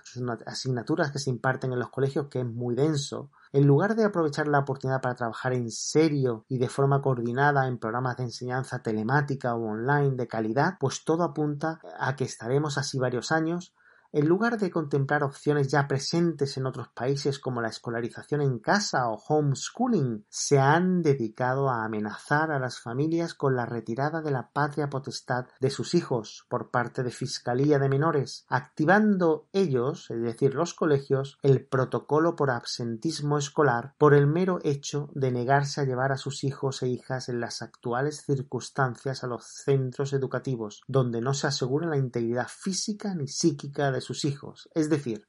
asignaturas 0.46 1.12
que 1.12 1.20
se 1.20 1.30
imparten 1.30 1.72
en 1.72 1.78
los 1.78 1.90
colegios, 1.90 2.26
que 2.28 2.40
es 2.40 2.46
muy 2.46 2.74
denso, 2.74 3.30
en 3.52 3.66
lugar 3.66 3.94
de 3.94 4.04
aprovechar 4.04 4.48
la 4.48 4.60
oportunidad 4.60 5.00
para 5.00 5.14
trabajar 5.14 5.52
en 5.52 5.70
serio 5.70 6.44
y 6.48 6.58
de 6.58 6.68
forma 6.68 7.02
coordinada 7.02 7.68
en 7.68 7.78
programas 7.78 8.16
de 8.16 8.24
enseñanza 8.24 8.82
telemática 8.82 9.54
o 9.54 9.64
online 9.64 10.16
de 10.16 10.26
calidad, 10.26 10.76
pues 10.80 11.04
todo 11.04 11.22
apunta 11.22 11.80
a 11.98 12.16
que 12.16 12.24
estaremos 12.24 12.78
así 12.78 12.98
varios 12.98 13.30
años 13.30 13.74
en 14.12 14.28
lugar 14.28 14.58
de 14.58 14.70
contemplar 14.70 15.24
opciones 15.24 15.68
ya 15.68 15.88
presentes 15.88 16.56
en 16.56 16.66
otros 16.66 16.88
países 16.88 17.38
como 17.38 17.62
la 17.62 17.68
escolarización 17.68 18.42
en 18.42 18.58
casa 18.58 19.08
o 19.08 19.16
homeschooling, 19.16 20.26
se 20.28 20.58
han 20.58 21.02
dedicado 21.02 21.70
a 21.70 21.84
amenazar 21.84 22.50
a 22.50 22.58
las 22.58 22.78
familias 22.78 23.34
con 23.34 23.56
la 23.56 23.64
retirada 23.64 24.20
de 24.20 24.30
la 24.30 24.50
patria 24.50 24.90
potestad 24.90 25.46
de 25.60 25.70
sus 25.70 25.94
hijos 25.94 26.44
por 26.48 26.70
parte 26.70 27.02
de 27.02 27.10
Fiscalía 27.10 27.78
de 27.78 27.88
Menores, 27.88 28.44
activando 28.48 29.48
ellos, 29.52 30.10
es 30.10 30.20
decir, 30.20 30.54
los 30.54 30.74
colegios, 30.74 31.38
el 31.42 31.64
protocolo 31.64 32.36
por 32.36 32.50
absentismo 32.50 33.38
escolar 33.38 33.94
por 33.96 34.12
el 34.12 34.26
mero 34.26 34.58
hecho 34.62 35.08
de 35.14 35.32
negarse 35.32 35.80
a 35.80 35.84
llevar 35.84 36.12
a 36.12 36.18
sus 36.18 36.44
hijos 36.44 36.82
e 36.82 36.88
hijas 36.88 37.30
en 37.30 37.40
las 37.40 37.62
actuales 37.62 38.24
circunstancias 38.26 39.24
a 39.24 39.26
los 39.26 39.44
centros 39.46 40.12
educativos, 40.12 40.82
donde 40.86 41.22
no 41.22 41.32
se 41.32 41.46
asegura 41.46 41.88
la 41.88 41.96
integridad 41.96 42.48
física 42.48 43.14
ni 43.14 43.26
psíquica 43.26 43.90
de 43.90 44.01
sus 44.02 44.26
hijos, 44.26 44.68
es 44.74 44.90
decir, 44.90 45.26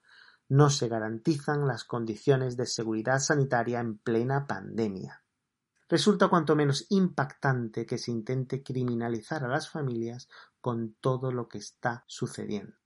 no 0.49 0.69
se 0.69 0.89
garantizan 0.89 1.65
las 1.65 1.85
condiciones 1.85 2.57
de 2.57 2.65
seguridad 2.65 3.19
sanitaria 3.19 3.79
en 3.79 3.97
plena 3.97 4.45
pandemia. 4.45 5.23
Resulta 5.87 6.27
cuanto 6.27 6.55
menos 6.55 6.85
impactante 6.89 7.85
que 7.85 7.97
se 7.97 8.11
intente 8.11 8.63
criminalizar 8.63 9.43
a 9.43 9.47
las 9.47 9.69
familias 9.69 10.27
con 10.59 10.95
todo 10.99 11.31
lo 11.31 11.47
que 11.47 11.59
está 11.59 12.03
sucediendo. 12.07 12.82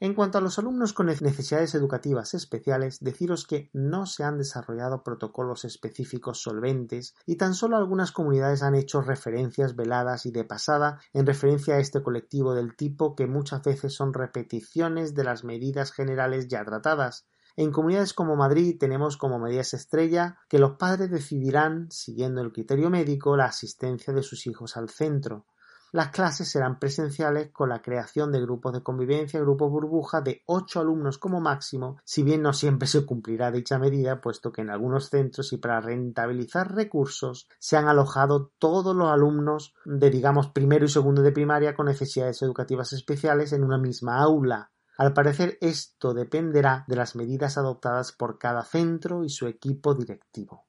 En 0.00 0.14
cuanto 0.14 0.38
a 0.38 0.40
los 0.40 0.60
alumnos 0.60 0.92
con 0.92 1.06
necesidades 1.06 1.74
educativas 1.74 2.32
especiales, 2.34 3.00
deciros 3.00 3.46
que 3.46 3.68
no 3.72 4.06
se 4.06 4.22
han 4.22 4.38
desarrollado 4.38 5.02
protocolos 5.02 5.64
específicos 5.64 6.40
solventes 6.40 7.16
y 7.26 7.36
tan 7.36 7.54
solo 7.54 7.76
algunas 7.76 8.12
comunidades 8.12 8.62
han 8.62 8.76
hecho 8.76 9.00
referencias 9.00 9.74
veladas 9.74 10.24
y 10.24 10.30
de 10.30 10.44
pasada 10.44 11.00
en 11.12 11.26
referencia 11.26 11.74
a 11.74 11.80
este 11.80 12.00
colectivo 12.00 12.54
del 12.54 12.76
tipo 12.76 13.16
que 13.16 13.26
muchas 13.26 13.62
veces 13.64 13.92
son 13.92 14.14
repeticiones 14.14 15.14
de 15.14 15.24
las 15.24 15.42
medidas 15.42 15.90
generales 15.90 16.46
ya 16.46 16.64
tratadas, 16.64 17.26
en 17.58 17.72
comunidades 17.72 18.14
como 18.14 18.36
Madrid 18.36 18.76
tenemos 18.78 19.16
como 19.16 19.40
medidas 19.40 19.74
estrella 19.74 20.38
que 20.48 20.60
los 20.60 20.76
padres 20.76 21.10
decidirán, 21.10 21.90
siguiendo 21.90 22.40
el 22.40 22.52
criterio 22.52 22.88
médico, 22.88 23.36
la 23.36 23.46
asistencia 23.46 24.12
de 24.12 24.22
sus 24.22 24.46
hijos 24.46 24.76
al 24.76 24.90
centro. 24.90 25.44
Las 25.90 26.10
clases 26.10 26.50
serán 26.50 26.78
presenciales 26.78 27.50
con 27.50 27.70
la 27.70 27.80
creación 27.80 28.30
de 28.30 28.42
grupos 28.42 28.74
de 28.74 28.82
convivencia, 28.82 29.40
grupos 29.40 29.70
burbuja 29.70 30.20
de 30.20 30.42
ocho 30.44 30.80
alumnos 30.80 31.16
como 31.16 31.40
máximo, 31.40 31.96
si 32.04 32.22
bien 32.22 32.42
no 32.42 32.52
siempre 32.52 32.86
se 32.86 33.06
cumplirá 33.06 33.50
dicha 33.50 33.78
medida, 33.78 34.20
puesto 34.20 34.52
que 34.52 34.60
en 34.60 34.68
algunos 34.68 35.08
centros 35.08 35.52
y 35.54 35.56
para 35.56 35.80
rentabilizar 35.80 36.74
recursos 36.74 37.48
se 37.58 37.78
han 37.78 37.88
alojado 37.88 38.52
todos 38.58 38.94
los 38.94 39.08
alumnos 39.08 39.74
de 39.86 40.10
digamos 40.10 40.48
primero 40.48 40.84
y 40.84 40.88
segundo 40.88 41.22
de 41.22 41.32
primaria 41.32 41.74
con 41.74 41.86
necesidades 41.86 42.42
educativas 42.42 42.92
especiales 42.92 43.54
en 43.54 43.64
una 43.64 43.78
misma 43.78 44.18
aula. 44.20 44.70
Al 44.98 45.14
parecer 45.14 45.56
esto 45.62 46.12
dependerá 46.12 46.84
de 46.86 46.96
las 46.96 47.16
medidas 47.16 47.56
adoptadas 47.56 48.12
por 48.12 48.38
cada 48.38 48.64
centro 48.64 49.24
y 49.24 49.30
su 49.30 49.46
equipo 49.46 49.94
directivo. 49.94 50.67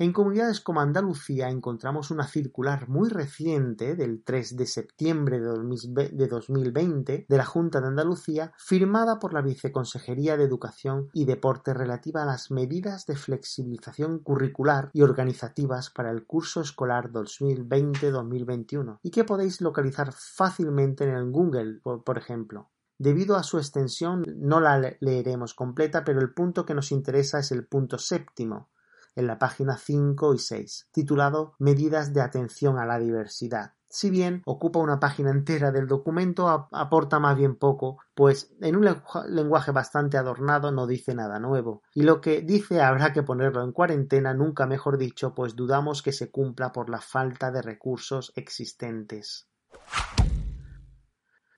En 0.00 0.12
comunidades 0.12 0.60
como 0.60 0.80
Andalucía 0.80 1.48
encontramos 1.48 2.12
una 2.12 2.28
circular 2.28 2.88
muy 2.88 3.08
reciente 3.08 3.96
del 3.96 4.22
3 4.22 4.56
de 4.56 4.66
septiembre 4.66 5.40
de 5.40 6.28
2020 6.28 7.26
de 7.28 7.36
la 7.36 7.44
Junta 7.44 7.80
de 7.80 7.88
Andalucía 7.88 8.52
firmada 8.58 9.18
por 9.18 9.34
la 9.34 9.42
Viceconsejería 9.42 10.36
de 10.36 10.44
Educación 10.44 11.08
y 11.12 11.24
Deporte 11.24 11.74
relativa 11.74 12.22
a 12.22 12.26
las 12.26 12.52
medidas 12.52 13.06
de 13.06 13.16
flexibilización 13.16 14.20
curricular 14.20 14.90
y 14.92 15.02
organizativas 15.02 15.90
para 15.90 16.12
el 16.12 16.26
curso 16.26 16.60
escolar 16.60 17.10
2020-2021 17.10 19.00
y 19.02 19.10
que 19.10 19.24
podéis 19.24 19.60
localizar 19.60 20.12
fácilmente 20.12 21.02
en 21.02 21.10
el 21.10 21.28
Google, 21.32 21.80
por 21.80 22.18
ejemplo. 22.18 22.70
Debido 22.98 23.34
a 23.34 23.42
su 23.42 23.58
extensión 23.58 24.22
no 24.36 24.60
la 24.60 24.96
leeremos 25.00 25.54
completa, 25.54 26.04
pero 26.04 26.20
el 26.20 26.32
punto 26.32 26.64
que 26.64 26.74
nos 26.74 26.92
interesa 26.92 27.40
es 27.40 27.50
el 27.50 27.66
punto 27.66 27.98
séptimo, 27.98 28.68
en 29.18 29.26
la 29.26 29.36
página 29.36 29.76
5 29.76 30.32
y 30.34 30.38
6, 30.38 30.88
titulado 30.92 31.54
Medidas 31.58 32.14
de 32.14 32.20
atención 32.20 32.78
a 32.78 32.86
la 32.86 33.00
diversidad. 33.00 33.72
Si 33.90 34.10
bien 34.10 34.42
ocupa 34.44 34.78
una 34.78 35.00
página 35.00 35.30
entera 35.30 35.72
del 35.72 35.88
documento, 35.88 36.48
aporta 36.70 37.18
más 37.18 37.36
bien 37.36 37.56
poco, 37.56 37.98
pues 38.14 38.54
en 38.60 38.76
un 38.76 38.88
lenguaje 39.28 39.72
bastante 39.72 40.18
adornado 40.18 40.70
no 40.70 40.86
dice 40.86 41.16
nada 41.16 41.40
nuevo, 41.40 41.82
y 41.94 42.02
lo 42.02 42.20
que 42.20 42.42
dice 42.42 42.80
habrá 42.80 43.12
que 43.12 43.24
ponerlo 43.24 43.64
en 43.64 43.72
cuarentena, 43.72 44.34
nunca 44.34 44.66
mejor 44.66 44.98
dicho, 44.98 45.34
pues 45.34 45.56
dudamos 45.56 46.00
que 46.02 46.12
se 46.12 46.30
cumpla 46.30 46.70
por 46.70 46.88
la 46.88 47.00
falta 47.00 47.50
de 47.50 47.62
recursos 47.62 48.32
existentes 48.36 49.48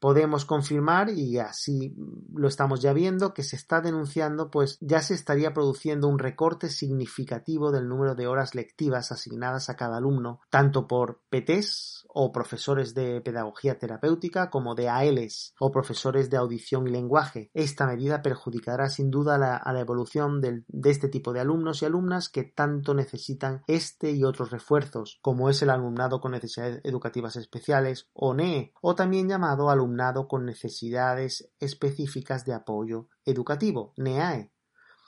podemos 0.00 0.44
confirmar 0.44 1.10
y 1.10 1.38
así 1.38 1.94
lo 2.34 2.48
estamos 2.48 2.80
ya 2.80 2.92
viendo 2.92 3.34
que 3.34 3.44
se 3.44 3.56
está 3.56 3.80
denunciando 3.80 4.50
pues 4.50 4.78
ya 4.80 5.02
se 5.02 5.14
estaría 5.14 5.52
produciendo 5.52 6.08
un 6.08 6.18
recorte 6.18 6.70
significativo 6.70 7.70
del 7.70 7.88
número 7.88 8.14
de 8.14 8.26
horas 8.26 8.54
lectivas 8.54 9.12
asignadas 9.12 9.68
a 9.68 9.76
cada 9.76 9.98
alumno 9.98 10.40
tanto 10.48 10.88
por 10.88 11.20
PTs 11.28 12.06
o 12.12 12.32
profesores 12.32 12.94
de 12.94 13.20
pedagogía 13.20 13.78
terapéutica 13.78 14.50
como 14.50 14.74
de 14.74 14.88
ALs 14.88 15.54
o 15.60 15.70
profesores 15.70 16.30
de 16.30 16.36
audición 16.38 16.88
y 16.88 16.90
lenguaje. 16.90 17.50
Esta 17.54 17.86
medida 17.86 18.22
perjudicará 18.22 18.88
sin 18.88 19.10
duda 19.10 19.36
a 19.56 19.72
la 19.72 19.80
evolución 19.80 20.40
de 20.40 20.90
este 20.90 21.08
tipo 21.08 21.32
de 21.32 21.40
alumnos 21.40 21.82
y 21.82 21.84
alumnas 21.84 22.28
que 22.28 22.42
tanto 22.42 22.94
necesitan 22.94 23.62
este 23.68 24.10
y 24.10 24.24
otros 24.24 24.50
refuerzos, 24.50 25.18
como 25.22 25.50
es 25.50 25.62
el 25.62 25.70
alumnado 25.70 26.20
con 26.20 26.32
necesidades 26.32 26.80
educativas 26.84 27.36
especiales 27.36 28.08
o 28.12 28.34
NEE, 28.34 28.72
o 28.80 28.94
también 28.94 29.28
llamado 29.28 29.70
alumnado 29.70 29.89
con 30.28 30.44
necesidades 30.44 31.50
específicas 31.58 32.44
de 32.44 32.54
apoyo 32.54 33.08
educativo, 33.24 33.92
NEAE. 33.96 34.52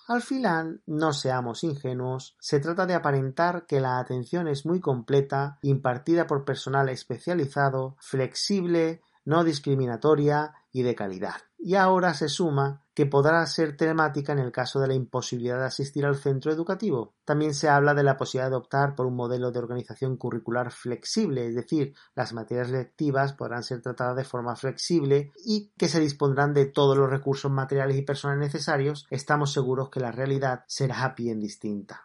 Al 0.08 0.22
final, 0.22 0.82
no 0.86 1.12
seamos 1.12 1.62
ingenuos, 1.62 2.36
se 2.40 2.58
trata 2.58 2.86
de 2.86 2.94
aparentar 2.94 3.66
que 3.66 3.80
la 3.80 3.98
atención 3.98 4.48
es 4.48 4.66
muy 4.66 4.80
completa, 4.80 5.58
impartida 5.62 6.26
por 6.26 6.44
personal 6.44 6.88
especializado, 6.88 7.96
flexible, 8.00 9.00
no 9.24 9.44
discriminatoria 9.44 10.54
y 10.72 10.82
de 10.82 10.94
calidad. 10.94 11.34
Y 11.58 11.76
ahora 11.76 12.14
se 12.14 12.28
suma 12.28 12.82
que 12.94 13.06
podrá 13.06 13.46
ser 13.46 13.76
telemática 13.76 14.32
en 14.32 14.38
el 14.38 14.50
caso 14.50 14.80
de 14.80 14.88
la 14.88 14.94
imposibilidad 14.94 15.58
de 15.58 15.66
asistir 15.66 16.04
al 16.04 16.16
centro 16.16 16.50
educativo. 16.50 17.14
También 17.24 17.54
se 17.54 17.68
habla 17.68 17.94
de 17.94 18.02
la 18.02 18.16
posibilidad 18.16 18.50
de 18.50 18.56
optar 18.56 18.94
por 18.94 19.06
un 19.06 19.14
modelo 19.14 19.50
de 19.50 19.58
organización 19.58 20.16
curricular 20.16 20.72
flexible, 20.72 21.46
es 21.46 21.54
decir, 21.54 21.94
las 22.14 22.32
materias 22.32 22.70
lectivas 22.70 23.32
podrán 23.32 23.62
ser 23.62 23.80
tratadas 23.80 24.16
de 24.16 24.24
forma 24.24 24.56
flexible 24.56 25.30
y 25.44 25.70
que 25.76 25.88
se 25.88 26.00
dispondrán 26.00 26.52
de 26.52 26.66
todos 26.66 26.96
los 26.96 27.08
recursos 27.08 27.50
materiales 27.50 27.96
y 27.96 28.02
personales 28.02 28.40
necesarios. 28.40 29.06
Estamos 29.10 29.52
seguros 29.52 29.90
que 29.90 30.00
la 30.00 30.10
realidad 30.10 30.64
será 30.66 31.14
bien 31.16 31.38
distinta. 31.38 32.02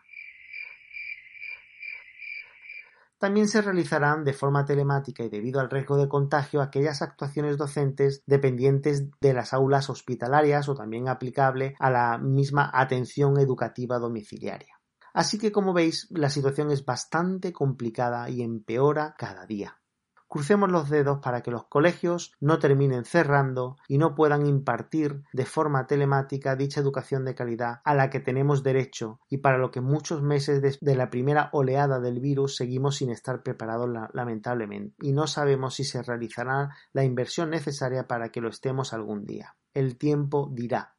También 3.20 3.48
se 3.48 3.64
realizarán 3.64 4.24
de 4.24 4.34
forma 4.34 4.66
telemática 4.66 5.24
y 5.24 5.30
debido 5.30 5.60
al 5.60 5.72
riesgo 5.72 5.98
de 5.98 6.08
contagio 6.08 6.62
aquellas 6.62 7.02
actuaciones 7.02 7.58
docentes 7.58 8.22
dependientes 8.28 9.10
de 9.20 9.34
las 9.34 9.54
aulas 9.54 9.90
hospitalarias 9.90 10.70
o 10.70 10.76
también 10.76 11.08
aplicable 11.08 11.76
a 11.80 11.90
la 11.90 12.20
misma 12.20 12.70
atención 12.72 13.40
educativa 13.40 13.98
domiciliaria. 13.98 14.80
Así 15.14 15.40
que 15.40 15.52
como 15.52 15.74
veis 15.74 16.08
la 16.12 16.30
situación 16.30 16.70
es 16.70 16.86
bastante 16.86 17.52
complicada 17.52 18.30
y 18.30 18.44
empeora 18.44 19.16
cada 19.18 19.48
día. 19.48 19.80
Crucemos 20.28 20.70
los 20.70 20.90
dedos 20.90 21.20
para 21.20 21.42
que 21.42 21.52
los 21.52 21.66
colegios 21.66 22.34
no 22.40 22.60
terminen 22.60 23.06
cerrando 23.06 23.78
y 23.88 23.98
no 23.98 24.13
puedan 24.16 24.46
impartir 24.46 25.24
de 25.32 25.46
forma 25.46 25.88
telemática 25.88 26.56
dicha 26.56 26.82
educación 26.82 27.24
de 27.26 27.36
calidad 27.36 27.82
a 27.86 27.96
la 27.96 28.10
que 28.10 28.20
tenemos 28.20 28.63
derecho 28.63 29.20
y 29.30 29.38
para 29.38 29.58
lo 29.58 29.72
que 29.72 29.82
muchos 29.82 30.22
meses 30.22 30.80
de 30.82 30.96
la 30.96 31.10
primera 31.10 31.50
oleada 31.54 32.00
del 32.00 32.20
virus 32.20 32.58
seguimos 32.58 32.98
sin 32.98 33.10
estar 33.10 33.42
preparados 33.42 33.90
lamentablemente 34.13 34.96
y 35.02 35.13
no 35.13 35.28
sabemos 35.28 35.76
si 35.76 35.84
se 35.84 36.02
realizará 36.02 36.76
la 36.92 37.04
inversión 37.04 37.50
necesaria 37.50 38.08
para 38.08 38.30
que 38.30 38.42
lo 38.42 38.50
estemos 38.50 38.94
algún 38.94 39.26
día. 39.26 39.56
El 39.74 39.98
tiempo 39.98 40.50
dirá. 40.52 40.97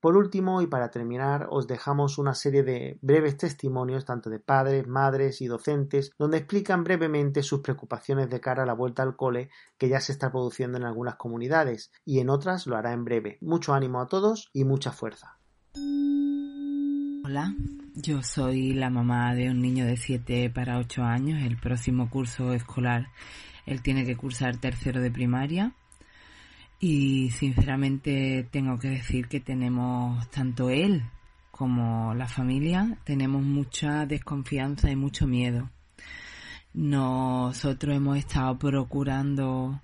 Por 0.00 0.16
último, 0.16 0.62
y 0.62 0.66
para 0.66 0.90
terminar, 0.90 1.48
os 1.50 1.66
dejamos 1.66 2.16
una 2.16 2.34
serie 2.34 2.62
de 2.62 2.98
breves 3.02 3.36
testimonios 3.36 4.06
tanto 4.06 4.30
de 4.30 4.38
padres, 4.38 4.88
madres 4.88 5.42
y 5.42 5.46
docentes, 5.46 6.12
donde 6.18 6.38
explican 6.38 6.84
brevemente 6.84 7.42
sus 7.42 7.60
preocupaciones 7.60 8.30
de 8.30 8.40
cara 8.40 8.62
a 8.62 8.66
la 8.66 8.72
vuelta 8.72 9.02
al 9.02 9.14
cole 9.14 9.50
que 9.76 9.90
ya 9.90 10.00
se 10.00 10.12
está 10.12 10.30
produciendo 10.30 10.78
en 10.78 10.84
algunas 10.84 11.16
comunidades 11.16 11.92
y 12.06 12.20
en 12.20 12.30
otras 12.30 12.66
lo 12.66 12.78
hará 12.78 12.92
en 12.92 13.04
breve. 13.04 13.36
Mucho 13.42 13.74
ánimo 13.74 14.00
a 14.00 14.08
todos 14.08 14.48
y 14.54 14.64
mucha 14.64 14.90
fuerza. 14.90 15.36
Hola, 17.22 17.54
yo 17.94 18.22
soy 18.22 18.72
la 18.72 18.88
mamá 18.88 19.34
de 19.34 19.50
un 19.50 19.60
niño 19.60 19.84
de 19.84 19.98
7 19.98 20.48
para 20.48 20.78
8 20.78 21.02
años. 21.02 21.42
El 21.42 21.58
próximo 21.58 22.08
curso 22.08 22.54
escolar 22.54 23.08
él 23.66 23.82
tiene 23.82 24.06
que 24.06 24.16
cursar 24.16 24.56
tercero 24.56 25.02
de 25.02 25.10
primaria 25.10 25.74
y 26.80 27.30
sinceramente 27.32 28.48
tengo 28.50 28.78
que 28.78 28.88
decir 28.88 29.28
que 29.28 29.38
tenemos 29.38 30.28
tanto 30.30 30.70
él 30.70 31.04
como 31.50 32.14
la 32.14 32.26
familia, 32.26 32.96
tenemos 33.04 33.42
mucha 33.42 34.06
desconfianza 34.06 34.90
y 34.90 34.96
mucho 34.96 35.26
miedo. 35.26 35.68
Nosotros 36.72 37.94
hemos 37.94 38.16
estado 38.16 38.58
procurando 38.58 39.78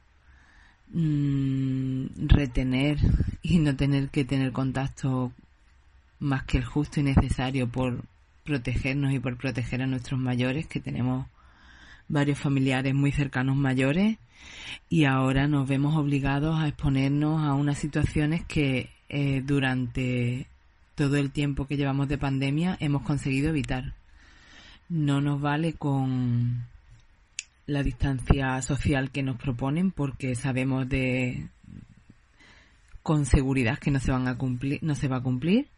mm, 0.88 2.28
retener 2.28 2.98
y 3.42 3.58
no 3.58 3.76
tener 3.76 4.08
que 4.08 4.24
tener 4.24 4.52
contacto 4.52 5.32
más 6.18 6.44
que 6.44 6.56
el 6.56 6.64
justo 6.64 7.00
y 7.00 7.02
necesario 7.02 7.68
por 7.68 8.04
protegernos 8.44 9.12
y 9.12 9.18
por 9.18 9.36
proteger 9.36 9.82
a 9.82 9.86
nuestros 9.86 10.18
mayores, 10.18 10.66
que 10.66 10.80
tenemos 10.80 11.26
varios 12.08 12.38
familiares 12.38 12.94
muy 12.94 13.12
cercanos 13.12 13.54
mayores 13.54 14.16
y 14.88 15.04
ahora 15.04 15.48
nos 15.48 15.68
vemos 15.68 15.96
obligados 15.96 16.58
a 16.58 16.68
exponernos 16.68 17.42
a 17.42 17.54
unas 17.54 17.78
situaciones 17.78 18.44
que 18.44 18.90
eh, 19.08 19.42
durante 19.44 20.46
todo 20.94 21.16
el 21.16 21.30
tiempo 21.30 21.66
que 21.66 21.76
llevamos 21.76 22.08
de 22.08 22.18
pandemia 22.18 22.76
hemos 22.80 23.02
conseguido 23.02 23.48
evitar. 23.48 23.94
No 24.88 25.20
nos 25.20 25.40
vale 25.40 25.72
con 25.74 26.64
la 27.66 27.82
distancia 27.82 28.62
social 28.62 29.10
que 29.10 29.22
nos 29.22 29.36
proponen 29.36 29.90
porque 29.90 30.36
sabemos 30.36 30.88
de 30.88 31.48
con 33.02 33.24
seguridad 33.26 33.78
que 33.78 33.90
no 33.90 34.00
se 34.00 34.12
van 34.12 34.28
a 34.28 34.36
cumplir, 34.36 34.80
no 34.82 34.94
se 34.94 35.08
va 35.08 35.16
a 35.16 35.22
cumplir 35.22 35.68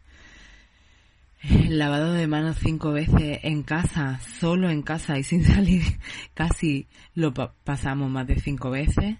lavado 1.69 2.13
de 2.13 2.27
manos 2.27 2.57
cinco 2.59 2.91
veces 2.91 3.39
en 3.43 3.63
casa, 3.63 4.19
solo 4.19 4.69
en 4.69 4.81
casa 4.81 5.17
y 5.17 5.23
sin 5.23 5.43
salir, 5.45 5.83
casi 6.33 6.87
lo 7.15 7.33
pasamos 7.33 8.09
más 8.09 8.27
de 8.27 8.39
cinco 8.39 8.69
veces. 8.69 9.17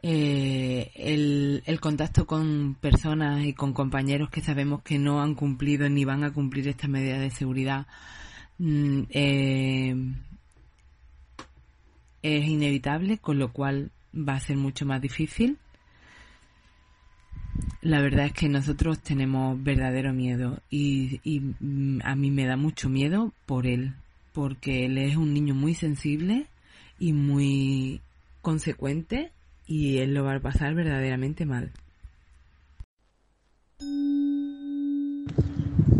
Eh, 0.00 0.92
el, 0.94 1.62
el, 1.66 1.80
contacto 1.80 2.24
con 2.24 2.76
personas 2.80 3.44
y 3.44 3.52
con 3.52 3.72
compañeros 3.72 4.30
que 4.30 4.40
sabemos 4.40 4.82
que 4.82 4.96
no 4.96 5.20
han 5.20 5.34
cumplido 5.34 5.88
ni 5.88 6.04
van 6.04 6.22
a 6.22 6.32
cumplir 6.32 6.68
estas 6.68 6.88
medidas 6.88 7.18
de 7.18 7.30
seguridad 7.30 7.88
mm, 8.58 9.00
eh, 9.10 9.96
es 12.22 12.46
inevitable, 12.46 13.18
con 13.18 13.40
lo 13.40 13.52
cual 13.52 13.90
va 14.14 14.34
a 14.34 14.40
ser 14.40 14.56
mucho 14.56 14.86
más 14.86 15.00
difícil. 15.00 15.58
La 17.80 18.00
verdad 18.00 18.26
es 18.26 18.32
que 18.32 18.48
nosotros 18.48 18.98
tenemos 19.00 19.62
verdadero 19.62 20.12
miedo 20.12 20.58
y, 20.68 21.20
mm, 21.60 22.00
a 22.04 22.16
mí 22.16 22.30
me 22.30 22.46
da 22.46 22.56
mucho 22.56 22.88
miedo 22.88 23.32
por 23.46 23.66
él, 23.66 23.94
porque 24.32 24.84
él 24.84 24.98
es 24.98 25.16
un 25.16 25.32
niño 25.32 25.54
muy 25.54 25.74
sensible 25.74 26.46
y 26.98 27.12
muy 27.12 28.00
consecuente 28.42 29.30
y 29.66 29.98
él 29.98 30.14
lo 30.14 30.24
va 30.24 30.34
a 30.34 30.40
pasar 30.40 30.74
verdaderamente 30.74 31.46
mal. 31.46 31.70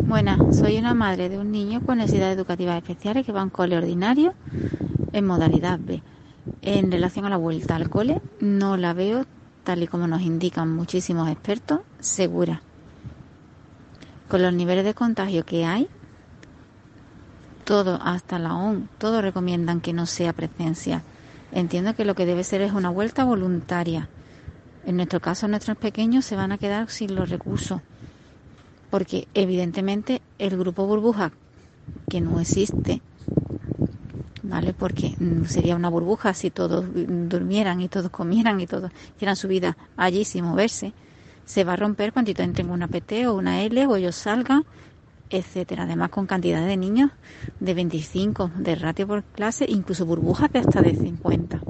Buenas, 0.09 0.57
soy 0.57 0.77
una 0.77 0.95
madre 0.95 1.29
de 1.29 1.37
un 1.37 1.51
niño 1.51 1.81
con 1.85 1.99
necesidades 1.99 2.35
educativas 2.35 2.77
especiales 2.77 3.25
que 3.25 3.31
va 3.31 3.41
a 3.41 3.43
un 3.43 3.51
cole 3.51 3.77
ordinario 3.77 4.33
en 5.13 5.25
modalidad 5.25 5.79
B. 5.79 6.01
En 6.61 6.91
relación 6.91 7.25
a 7.25 7.29
la 7.29 7.37
vuelta 7.37 7.75
al 7.75 7.89
cole, 7.89 8.19
no 8.39 8.75
la 8.75 8.93
veo 8.93 9.25
tal 9.69 9.83
y 9.83 9.87
como 9.87 10.07
nos 10.07 10.23
indican 10.23 10.71
muchísimos 10.73 11.29
expertos, 11.29 11.81
segura. 11.99 12.65
con 14.27 14.41
los 14.41 14.53
niveles 14.53 14.85
de 14.85 14.93
contagio 14.93 15.45
que 15.45 15.65
hay, 15.65 15.91
todo, 17.63 17.99
hasta 18.01 18.39
la 18.39 18.55
ON, 18.55 18.89
todos 18.97 19.21
recomiendan 19.21 19.81
que 19.81 19.93
no 19.93 20.05
sea 20.07 20.33
presencia. 20.33 21.05
Entiendo 21.51 21.95
que 21.95 22.05
lo 22.05 22.15
que 22.15 22.25
debe 22.25 22.43
ser 22.43 22.61
es 22.61 22.73
una 22.73 22.89
vuelta 22.89 23.25
voluntaria. 23.25 24.11
En 24.83 24.97
nuestro 24.97 25.21
caso, 25.21 25.47
nuestros 25.47 25.77
pequeños 25.77 26.25
se 26.25 26.35
van 26.37 26.51
a 26.51 26.59
quedar 26.59 26.89
sin 26.89 27.15
los 27.15 27.29
recursos, 27.29 27.81
porque 28.89 29.29
evidentemente 29.33 30.23
el 30.37 30.57
grupo 30.57 30.87
burbuja, 30.87 31.33
que 32.09 32.21
no 32.21 32.39
existe, 32.39 33.03
¿vale? 34.49 34.73
Porque 34.73 35.15
mm, 35.19 35.45
sería 35.45 35.75
una 35.75 35.89
burbuja 35.89 36.33
si 36.33 36.51
todos 36.51 36.85
durmieran 36.93 37.81
y 37.81 37.89
todos 37.89 38.09
comieran 38.09 38.59
y 38.59 38.67
todos 38.67 38.91
hicieran 39.15 39.35
su 39.35 39.47
vida 39.47 39.77
allí 39.95 40.25
sin 40.25 40.45
moverse. 40.45 40.93
Se 41.45 41.63
va 41.63 41.73
a 41.73 41.75
romper 41.75 42.13
cuando 42.13 42.31
entren 42.31 42.67
en 42.67 42.73
una 42.73 42.87
PT 42.87 43.27
o 43.27 43.35
una 43.35 43.61
L 43.63 43.87
o 43.87 43.95
ellos 43.95 44.15
salgan 44.15 44.63
etcétera. 45.29 45.83
Además, 45.83 46.09
con 46.09 46.25
cantidad 46.25 46.65
de 46.65 46.77
niños 46.77 47.11
de 47.59 47.73
25 47.73 48.51
de 48.57 48.75
ratio 48.75 49.07
por 49.07 49.23
clase, 49.25 49.65
incluso 49.67 50.05
burbujas 50.05 50.51
de 50.51 50.59
hasta 50.59 50.81
de 50.81 50.95
50. 50.95 51.63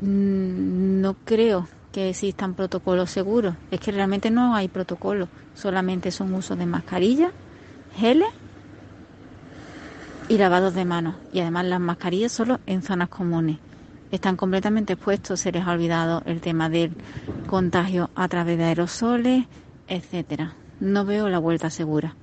Mm, 0.00 1.00
no 1.00 1.14
creo 1.24 1.68
que 1.92 2.10
existan 2.10 2.54
protocolos 2.54 3.10
seguros. 3.10 3.56
Es 3.70 3.80
que 3.80 3.92
realmente 3.92 4.30
no 4.30 4.54
hay 4.54 4.68
protocolo. 4.68 5.28
Solamente 5.54 6.10
son 6.10 6.34
usos 6.34 6.58
de 6.58 6.66
mascarillas, 6.66 7.32
geles 7.90 8.28
y 10.28 10.38
lavados 10.38 10.74
de 10.74 10.84
manos. 10.84 11.16
Y 11.32 11.40
además 11.40 11.66
las 11.66 11.80
mascarillas 11.80 12.32
solo 12.32 12.60
en 12.66 12.82
zonas 12.82 13.08
comunes. 13.08 13.58
Están 14.10 14.36
completamente 14.36 14.92
expuestos, 14.92 15.40
se 15.40 15.52
les 15.52 15.64
ha 15.64 15.72
olvidado 15.72 16.22
el 16.26 16.40
tema 16.40 16.68
del 16.68 16.92
contagio 17.46 18.10
a 18.14 18.28
través 18.28 18.58
de 18.58 18.64
aerosoles, 18.64 19.44
etcétera 19.88 20.54
no 20.80 21.04
veo 21.04 21.28
la 21.28 21.38
vuelta 21.38 21.70
segura. 21.70 22.14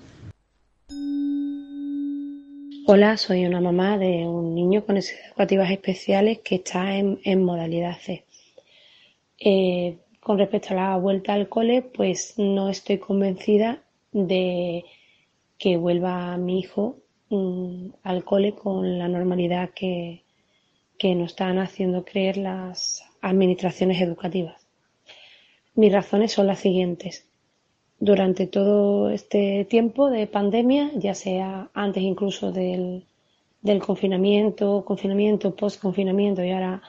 Hola, 2.88 3.16
soy 3.18 3.46
una 3.46 3.62
mamá 3.62 3.98
de 3.98 4.28
un 4.28 4.56
niño 4.56 4.86
con 4.86 4.96
necesidades 4.96 5.30
educativas 5.30 5.72
especiales 5.72 6.40
que 6.40 6.56
está 6.56 6.96
en, 6.98 7.44
modalidad 7.44 7.98
C. 8.00 8.26
Eh, 9.40 9.98
con 10.20 10.38
respecto 10.38 10.70
a 10.72 10.76
la 10.76 10.98
vuelta 10.98 11.34
al 11.34 11.48
cole, 11.48 11.82
pues 11.82 12.36
no 12.38 12.70
estoy 12.70 12.98
convencida 12.98 13.82
de 14.12 14.84
que 15.58 15.78
vuelva 15.78 16.38
mi 16.38 16.60
hijo 16.60 16.98
al 18.04 18.24
cole 18.24 18.54
con 18.54 19.00
la 19.00 19.08
normalidad 19.08 19.70
que, 19.70 20.24
que 20.98 21.16
nos 21.16 21.32
están 21.32 21.58
haciendo 21.58 22.06
creer 22.06 22.38
las 22.38 23.04
administraciones 23.22 24.02
educativas. 24.02 24.68
Mis 25.76 25.92
razones 25.92 26.34
son 26.34 26.48
las 26.48 26.60
siguientes 26.60 27.26
durante 28.02 28.48
todo 28.48 29.12
este 29.12 29.64
tiempo 29.66 30.10
de 30.10 30.28
pandemia, 30.28 30.92
ya 30.96 31.14
sea 31.14 31.70
antes 31.74 32.04
incluso 32.04 32.52
del, 32.52 33.06
confinamiento, 33.86 34.84
confinamiento, 34.84 35.56
post-confinamiento 35.56 36.44
y 36.44 36.52
ahora 36.52 36.82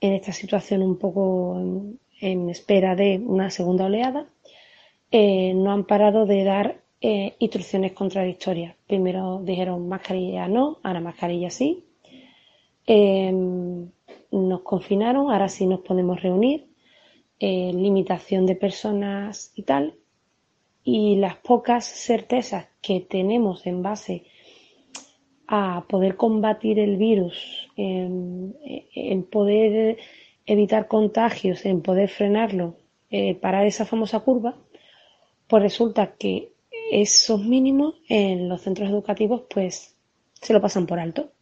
en 0.00 0.12
esta 0.12 0.32
situación 0.32 0.82
un 0.82 0.98
poco 0.98 1.58
en, 2.20 2.50
espera 2.50 2.96
de 2.96 3.22
una 3.24 3.48
segunda 3.48 3.86
oleada, 3.86 4.26
eh, 5.12 5.54
no 5.54 5.72
han 5.72 5.84
parado 5.84 6.26
de 6.26 6.44
dar 6.44 6.80
eh, 7.00 7.34
instrucciones 7.38 7.92
contradictorias. 7.92 8.74
Primero 8.86 9.40
dijeron 9.44 9.88
mascarilla 9.88 10.48
no, 10.48 10.78
ahora 10.82 11.00
mascarilla 11.00 11.50
sí. 11.50 11.84
Em, 12.86 13.90
nos 14.30 14.60
confinaron, 14.62 15.30
ahora 15.30 15.48
sí 15.48 15.66
nos 15.66 15.80
podemos 15.80 16.20
reunir. 16.22 16.66
Eh, 17.40 17.72
limitación 17.72 18.46
de 18.46 18.56
personas 18.56 19.52
y 19.54 19.62
tal 19.62 19.94
y 20.90 21.16
las 21.16 21.36
pocas 21.36 21.84
certezas 21.84 22.66
que 22.80 23.00
tenemos 23.00 23.66
en 23.66 23.82
base 23.82 24.24
a 25.46 25.84
poder 25.86 26.16
combatir 26.16 26.78
el 26.78 26.96
virus, 26.96 27.68
en, 27.76 28.54
poder 29.30 29.98
evitar 30.46 30.88
contagios, 30.88 31.66
en 31.66 31.82
poder 31.82 32.08
frenarlo, 32.08 32.76
eh, 33.10 33.34
parar 33.34 33.66
esa 33.66 33.84
famosa 33.84 34.20
curva, 34.20 34.56
pues 35.46 35.62
resulta 35.62 36.14
que 36.18 36.52
esos 36.90 37.44
mínimos 37.44 37.94
en 38.08 38.48
los 38.48 38.62
centros 38.62 38.88
educativos 38.88 39.42
pues 39.48 39.96
se 40.34 40.52
lo 40.52 40.60
pasan 40.60 40.86
por 40.86 40.98
alto. 40.98 41.32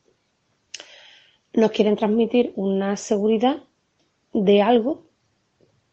Nos 1.52 1.70
quieren 1.70 1.96
transmitir 1.96 2.52
una 2.56 2.96
seguridad 2.96 3.62
de 4.32 4.62
algo 4.62 5.06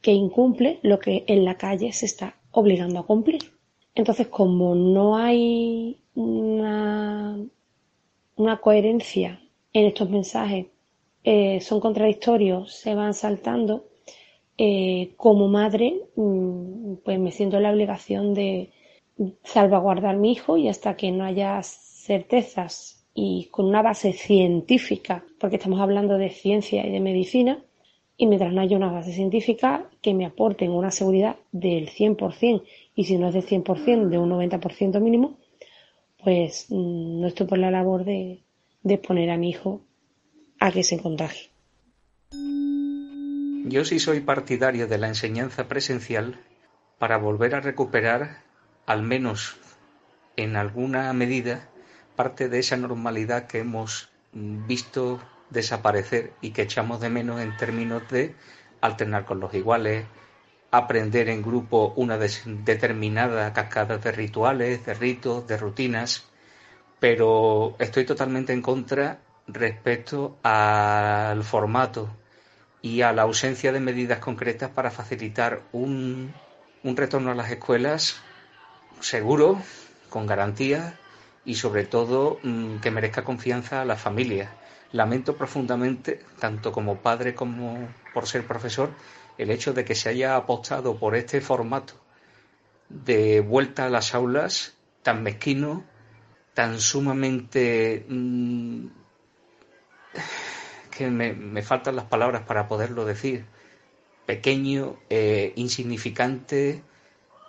que 0.02 0.12
incumple 0.12 0.80
lo 0.82 1.00
que 1.00 1.24
en 1.28 1.46
la 1.46 1.58
calle 1.58 1.94
se 1.94 2.06
está 2.06 2.36
obligando 2.52 3.00
a 3.00 3.06
cumplir. 3.06 3.54
Entonces, 3.96 4.28
como 4.28 4.76
no 4.76 5.16
hay 5.18 6.00
una, 6.16 7.40
coherencia 8.62 9.40
en 9.72 9.86
estos 9.86 10.10
mensajes, 10.10 10.68
eh, 11.24 11.62
son 11.62 11.80
contradictorios, 11.80 12.74
se 12.74 12.96
van 12.96 13.14
saltando, 13.14 13.86
eh, 14.58 15.14
como 15.16 15.48
madre, 15.48 16.02
mm, 16.16 16.96
pues 17.04 17.20
me 17.20 17.32
siento 17.32 17.58
en 17.58 17.64
la 17.64 17.72
obligación 17.72 18.34
de 18.34 18.72
salvaguardar 19.44 20.18
mi 20.18 20.32
hijo 20.32 20.58
y 20.58 20.68
hasta 20.68 20.96
que 20.96 21.12
no 21.12 21.24
haya 21.24 21.62
certezas 21.64 23.06
y 23.14 23.48
con 23.52 23.66
una 23.66 23.82
base 23.82 24.14
científica, 24.14 25.24
porque 25.40 25.58
estamos 25.58 25.80
hablando 25.80 26.18
de 26.18 26.30
ciencia 26.30 26.86
y 26.86 26.92
de 26.92 27.00
medicina, 27.00 27.64
y 28.18 28.28
mientras 28.28 28.54
no 28.54 28.62
haya 28.62 28.78
una 28.78 28.92
base 28.92 29.14
científica 29.14 29.90
que 30.02 30.14
me 30.14 30.26
aporten 30.26 30.72
una 30.72 30.92
seguridad 30.92 31.38
del 31.52 31.90
100% 31.90 32.64
y 32.96 33.06
si 33.06 33.18
no 33.18 33.28
es 33.28 33.34
del 33.34 33.46
100%, 33.46 34.10
de 34.10 34.18
un 34.18 34.30
90% 34.30 35.00
mínimo, 35.00 35.38
pues 36.24 36.68
mm, 36.70 37.22
no 37.22 37.28
estoy 37.28 37.48
por 37.48 37.58
la 37.58 37.72
labor 37.72 38.06
de, 38.06 38.44
de 38.84 38.94
exponer 38.94 39.30
a 39.30 39.38
mi 39.38 39.50
hijo 39.50 39.82
a 40.60 40.72
que 40.72 40.84
se 40.84 41.00
contagie. 41.00 41.50
Yo 43.66 43.86
sí 43.86 44.00
soy 44.00 44.20
partidario 44.20 44.88
de 44.88 44.98
la 44.98 45.08
enseñanza 45.08 45.68
presencial 45.68 46.40
para 47.00 47.18
volver 47.18 47.56
a 47.56 47.62
recuperar, 47.62 48.44
al 48.86 49.04
menos 49.04 49.58
en 50.36 50.56
alguna 50.56 51.12
medida, 51.14 51.70
parte 52.16 52.50
de 52.50 52.60
esa 52.60 52.78
normalidad 52.78 53.48
que 53.48 53.60
hemos 53.60 54.10
visto 54.34 55.22
desaparecer 55.50 56.34
y 56.42 56.52
que 56.52 56.64
echamos 56.64 57.00
de 57.00 57.10
menos 57.10 57.40
en 57.42 57.56
términos 57.58 58.04
de 58.10 58.36
alternar 58.82 59.26
con 59.26 59.40
los 59.40 59.54
iguales, 59.54 60.06
aprender 60.72 61.30
en 61.30 61.44
grupo 61.44 61.94
una 61.96 62.18
determinada 62.18 63.54
cascada 63.54 64.00
de 64.00 64.12
rituales, 64.12 64.86
de 64.86 64.94
ritos, 64.96 65.48
de 65.48 65.58
rutinas, 65.58 66.26
pero 67.00 67.76
estoy 67.80 68.06
totalmente 68.06 68.54
en 68.54 68.62
contra 68.62 69.20
respecto 69.48 70.38
al 70.42 71.44
formato 71.44 72.10
y 72.82 73.02
a 73.02 73.14
la 73.14 73.22
ausencia 73.22 73.72
de 73.72 73.80
medidas 73.80 74.20
concretas 74.20 74.72
para 74.72 74.90
facilitar 74.90 75.62
un, 75.72 76.34
un 76.84 76.98
retorno 76.98 77.32
a 77.32 77.36
las 77.36 77.52
escuelas 77.52 78.22
seguro, 79.04 79.62
con 80.10 80.26
garantía 80.26 81.00
y 81.46 81.56
sobre 81.56 81.86
todo 81.86 82.40
mm, 82.44 82.78
que 82.78 82.92
merezca 82.92 83.24
confianza 83.24 83.82
a 83.82 83.86
las 83.86 84.02
familias 84.02 84.50
lamento 84.94 85.36
profundamente, 85.36 86.22
tanto 86.40 86.72
como 86.72 87.02
padre 87.02 87.36
como 87.36 87.90
por 88.14 88.28
ser 88.28 88.48
profesor, 88.48 88.92
el 89.38 89.50
hecho 89.50 89.74
de 89.74 89.84
que 89.84 89.96
se 89.96 90.08
haya 90.08 90.36
apostado 90.38 90.98
por 90.98 91.16
este 91.16 91.42
formato 91.42 91.96
de 92.88 93.42
vuelta 93.42 93.86
a 93.86 93.90
las 93.90 94.14
aulas 94.14 94.78
tan 95.02 95.22
mezquino, 95.24 95.84
tan 96.54 96.80
sumamente... 96.80 98.06
Mm, 98.08 98.88
que 100.92 101.10
me, 101.10 101.64
faltan 101.64 101.96
las 101.96 102.06
palabras 102.06 102.44
para 102.44 102.68
poderlo 102.68 103.04
decir. 103.04 103.46
Pequeño, 104.28 105.00
eh, 105.10 105.52
insignificante, 105.56 106.84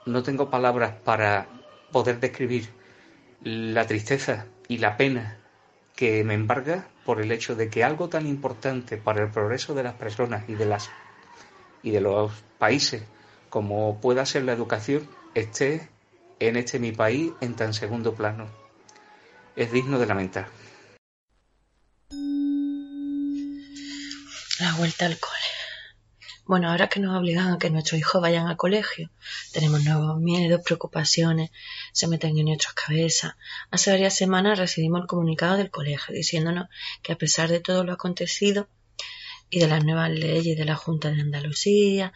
no 0.07 0.23
tengo 0.23 0.51
palabras 0.51 0.95
para 1.05 1.47
poder 1.93 2.21
describir 2.21 2.69
la 3.43 3.87
tristeza 3.87 4.47
y 4.69 4.79
la 4.79 4.97
pena 4.97 5.39
que 5.97 6.25
me 6.25 6.35
embarga 6.35 6.89
por 7.05 7.21
el 7.21 7.31
hecho 7.31 7.55
de 7.55 7.69
que 7.69 7.85
algo 7.85 8.09
tan 8.09 8.27
importante 8.27 8.97
para 8.97 9.23
el 9.23 9.31
progreso 9.31 9.75
de 9.75 9.83
las 9.83 9.95
personas 9.95 10.49
y 10.49 10.55
de 10.55 10.67
las 10.67 10.91
y 11.83 11.91
de 11.91 12.01
los 12.01 12.33
países 12.59 13.03
como 13.51 14.01
pueda 14.01 14.27
ser 14.27 14.45
la 14.45 14.53
educación 14.53 15.09
esté 15.35 15.89
en 16.41 16.57
este 16.57 16.79
mi 16.79 16.93
país 16.93 17.33
en 17.41 17.55
tan 17.55 17.73
segundo 17.73 18.15
plano. 18.15 18.49
Es 19.55 19.71
digno 19.71 19.99
de 19.99 20.07
lamentar. 20.07 20.49
La 24.59 24.75
vuelta 24.77 25.07
al 25.07 25.19
cole. 25.19 25.54
Bueno, 26.47 26.71
ahora 26.71 26.89
que 26.89 27.01
nos 27.01 27.17
obligan 27.17 27.53
a 27.55 27.59
que 27.59 27.71
nuestros 27.71 27.99
hijos 27.99 28.21
vayan 28.21 28.47
al 28.47 28.59
colegio, 28.59 29.11
tenemos 29.53 29.83
nuevos 29.83 30.21
miedos, 30.21 30.61
preocupaciones, 30.63 31.51
se 31.93 32.07
meten 32.07 32.37
en 32.37 32.45
nuestras 32.45 32.75
cabezas. 32.75 33.35
Hace 33.71 33.91
varias 33.93 34.15
semanas 34.15 34.59
recibimos 34.59 35.01
el 35.01 35.07
comunicado 35.07 35.57
del 35.57 35.71
colegio 35.71 36.15
diciéndonos 36.15 36.69
que 37.03 37.15
a 37.15 37.17
pesar 37.17 37.49
de 37.49 37.61
todo 37.61 37.83
lo 37.83 37.95
acontecido 37.95 38.69
y 39.49 39.59
de 39.59 39.69
las 39.69 39.85
nuevas 39.85 40.11
leyes 40.11 40.59
de 40.59 40.65
la 40.67 40.77
Junta 40.77 41.11
de 41.11 41.23
Andalucía, 41.23 42.13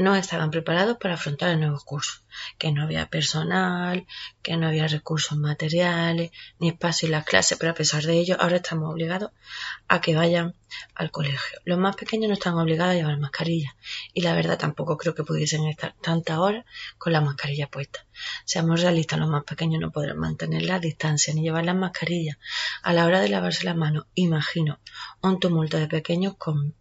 no 0.00 0.16
estaban 0.16 0.50
preparados 0.50 0.96
para 0.98 1.14
afrontar 1.14 1.50
el 1.50 1.60
nuevo 1.60 1.78
curso, 1.84 2.22
que 2.58 2.72
no 2.72 2.82
había 2.82 3.06
personal, 3.06 4.06
que 4.42 4.56
no 4.56 4.66
había 4.66 4.88
recursos 4.88 5.36
materiales, 5.36 6.30
ni 6.58 6.68
espacio 6.68 7.06
en 7.06 7.12
las 7.12 7.24
clases, 7.24 7.58
pero 7.58 7.72
a 7.72 7.74
pesar 7.74 8.02
de 8.04 8.14
ello 8.14 8.36
ahora 8.40 8.56
estamos 8.56 8.90
obligados 8.90 9.30
a 9.88 10.00
que 10.00 10.14
vayan 10.14 10.54
al 10.94 11.10
colegio. 11.10 11.58
Los 11.64 11.78
más 11.78 11.96
pequeños 11.96 12.28
no 12.28 12.34
están 12.34 12.54
obligados 12.54 12.92
a 12.92 12.96
llevar 12.96 13.18
mascarilla 13.18 13.76
y 14.14 14.22
la 14.22 14.34
verdad 14.34 14.58
tampoco 14.58 14.96
creo 14.96 15.14
que 15.14 15.24
pudiesen 15.24 15.66
estar 15.66 15.94
tantas 16.00 16.38
horas 16.38 16.64
con 16.96 17.12
la 17.12 17.20
mascarilla 17.20 17.68
puesta. 17.68 18.06
Seamos 18.44 18.80
realistas, 18.80 19.18
los 19.18 19.28
más 19.28 19.44
pequeños 19.44 19.80
no 19.80 19.90
podrán 19.90 20.18
mantener 20.18 20.62
la 20.62 20.78
distancia 20.78 21.34
ni 21.34 21.42
llevar 21.42 21.64
las 21.64 21.76
mascarillas. 21.76 22.38
A 22.82 22.92
la 22.92 23.04
hora 23.04 23.20
de 23.20 23.28
lavarse 23.28 23.64
las 23.64 23.76
manos, 23.76 24.06
imagino 24.14 24.78
un 25.20 25.40
tumulto 25.40 25.76
de 25.78 25.88
pequeños 25.88 26.36
con, 26.36 26.74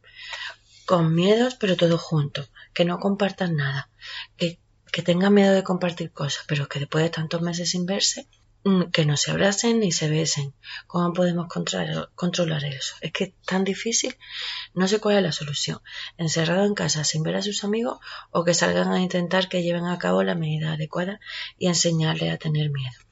con 0.86 1.14
miedos, 1.14 1.56
pero 1.56 1.76
todos 1.76 2.02
juntos, 2.02 2.50
que 2.74 2.86
no 2.86 3.00
compartan 3.00 3.56
nada, 3.56 3.90
que, 4.38 4.60
que 4.92 5.02
tengan 5.02 5.34
miedo 5.34 5.54
de 5.54 5.64
compartir 5.64 6.12
cosas, 6.12 6.46
pero 6.48 6.68
que 6.68 6.80
después 6.80 7.04
de 7.04 7.10
tantos 7.10 7.42
meses 7.42 7.72
sin 7.72 7.86
verse, 7.86 8.28
Mm, 8.66 8.92
que 8.92 9.06
no 9.06 9.16
se 9.16 9.32
abracen 9.32 9.80
ni 9.80 9.92
se 9.94 10.10
besen. 10.10 10.54
¿Cómo 10.88 11.14
podemos 11.14 11.48
controlar 11.48 12.66
eso? 12.66 12.96
Es 13.00 13.12
que 13.14 13.24
es 13.26 13.34
tan 13.46 13.64
difícil. 13.64 14.18
No 14.74 14.88
sé 14.88 15.00
cuál 15.00 15.18
es 15.18 15.24
la 15.24 15.32
solución. 15.32 15.80
Encerrado 16.18 16.66
en 16.66 16.74
casa 16.74 17.06
sin 17.06 17.24
ver 17.24 17.38
a 17.38 17.42
sus 17.42 17.64
amigos 17.64 18.00
o 18.32 18.44
que 18.44 18.54
salgan 18.54 18.92
a 18.92 19.00
intentar 19.00 19.48
que 19.48 19.64
lleven 19.64 19.86
a 19.86 19.98
cabo 19.98 20.24
la 20.24 20.36
medida 20.36 20.74
adecuada 20.74 21.22
y 21.58 21.68
enseñarles 21.68 22.34
a 22.34 22.38
tener 22.38 22.70
miedo. 22.70 23.09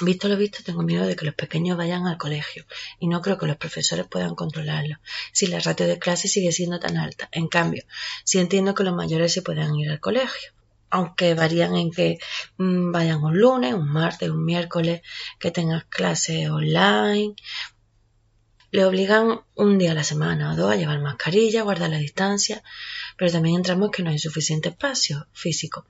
Visto 0.00 0.28
lo 0.28 0.36
visto, 0.36 0.62
tengo 0.64 0.82
miedo 0.82 1.06
de 1.06 1.16
que 1.16 1.26
los 1.26 1.34
pequeños 1.34 1.76
vayan 1.76 2.06
al 2.06 2.18
colegio 2.18 2.64
y 3.00 3.08
no 3.08 3.20
creo 3.20 3.36
que 3.38 3.46
los 3.46 3.56
profesores 3.56 4.06
puedan 4.06 4.34
controlarlo 4.34 4.96
si 5.32 5.46
la 5.48 5.58
ratio 5.58 5.86
de 5.86 5.98
clase 5.98 6.28
sigue 6.28 6.52
siendo 6.52 6.78
tan 6.78 6.96
alta. 6.96 7.28
En 7.32 7.48
cambio, 7.48 7.84
sí 8.24 8.38
entiendo 8.38 8.74
que 8.74 8.84
los 8.84 8.94
mayores 8.94 9.32
se 9.32 9.42
puedan 9.42 9.74
ir 9.76 9.90
al 9.90 10.00
colegio 10.00 10.52
aunque 10.90 11.34
varían 11.34 11.74
en 11.76 11.90
que 11.90 12.18
mm, 12.56 12.92
vayan 12.92 13.22
un 13.22 13.38
lunes, 13.38 13.74
un 13.74 13.88
martes, 13.88 14.30
un 14.30 14.44
miércoles, 14.44 15.02
que 15.38 15.50
tengas 15.50 15.84
clases 15.84 16.48
online. 16.48 17.34
Le 18.70 18.84
obligan 18.84 19.40
un 19.54 19.78
día 19.78 19.92
a 19.92 19.94
la 19.94 20.04
semana 20.04 20.52
o 20.52 20.56
dos 20.56 20.70
a 20.70 20.76
llevar 20.76 21.00
mascarilla, 21.00 21.62
guardar 21.62 21.88
la 21.88 21.96
distancia, 21.96 22.62
pero 23.16 23.32
también 23.32 23.56
entramos 23.56 23.90
que 23.90 24.02
no 24.02 24.10
hay 24.10 24.18
suficiente 24.18 24.68
espacio 24.68 25.26
físico 25.32 25.86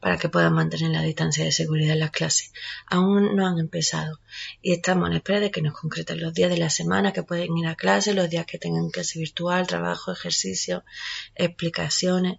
para 0.00 0.16
que 0.16 0.30
puedan 0.30 0.54
mantener 0.54 0.92
la 0.92 1.02
distancia 1.02 1.44
de 1.44 1.52
seguridad 1.52 1.92
en 1.92 2.00
las 2.00 2.10
clases. 2.10 2.52
Aún 2.86 3.36
no 3.36 3.46
han 3.46 3.58
empezado 3.58 4.18
y 4.62 4.72
estamos 4.72 5.10
en 5.10 5.16
espera 5.16 5.40
de 5.40 5.50
que 5.50 5.60
nos 5.60 5.78
concreten 5.78 6.22
los 6.22 6.32
días 6.32 6.48
de 6.48 6.56
la 6.56 6.70
semana 6.70 7.12
que 7.12 7.22
pueden 7.22 7.54
ir 7.58 7.66
a 7.66 7.74
clase, 7.74 8.14
los 8.14 8.30
días 8.30 8.46
que 8.46 8.58
tengan 8.58 8.88
clase 8.88 9.18
virtual, 9.18 9.66
trabajo, 9.66 10.10
ejercicio, 10.10 10.84
explicaciones 11.34 12.38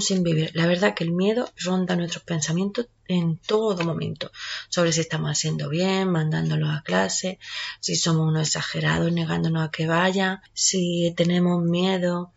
sin 0.00 0.22
vivir. 0.22 0.50
La 0.54 0.66
verdad 0.66 0.94
que 0.94 1.04
el 1.04 1.12
miedo 1.12 1.50
ronda 1.56 1.96
nuestros 1.96 2.24
pensamientos 2.24 2.88
en 3.08 3.38
todo 3.38 3.84
momento 3.84 4.30
sobre 4.68 4.92
si 4.92 5.00
estamos 5.00 5.30
haciendo 5.30 5.68
bien, 5.68 6.10
mandándolos 6.10 6.70
a 6.70 6.82
clase, 6.82 7.38
si 7.80 7.96
somos 7.96 8.28
unos 8.28 8.48
exagerados, 8.48 9.12
negándonos 9.12 9.68
a 9.68 9.70
que 9.70 9.86
vayan, 9.86 10.40
si 10.52 11.12
tenemos 11.16 11.62
miedo, 11.62 12.32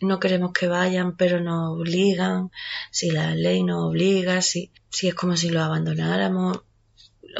no 0.00 0.20
queremos 0.20 0.52
que 0.52 0.68
vayan, 0.68 1.16
pero 1.16 1.40
nos 1.40 1.78
obligan, 1.78 2.50
si 2.90 3.10
la 3.10 3.34
ley 3.34 3.62
nos 3.64 3.84
obliga, 3.84 4.42
si, 4.42 4.70
si 4.90 5.08
es 5.08 5.14
como 5.14 5.36
si 5.36 5.50
lo 5.50 5.62
abandonáramos 5.62 6.62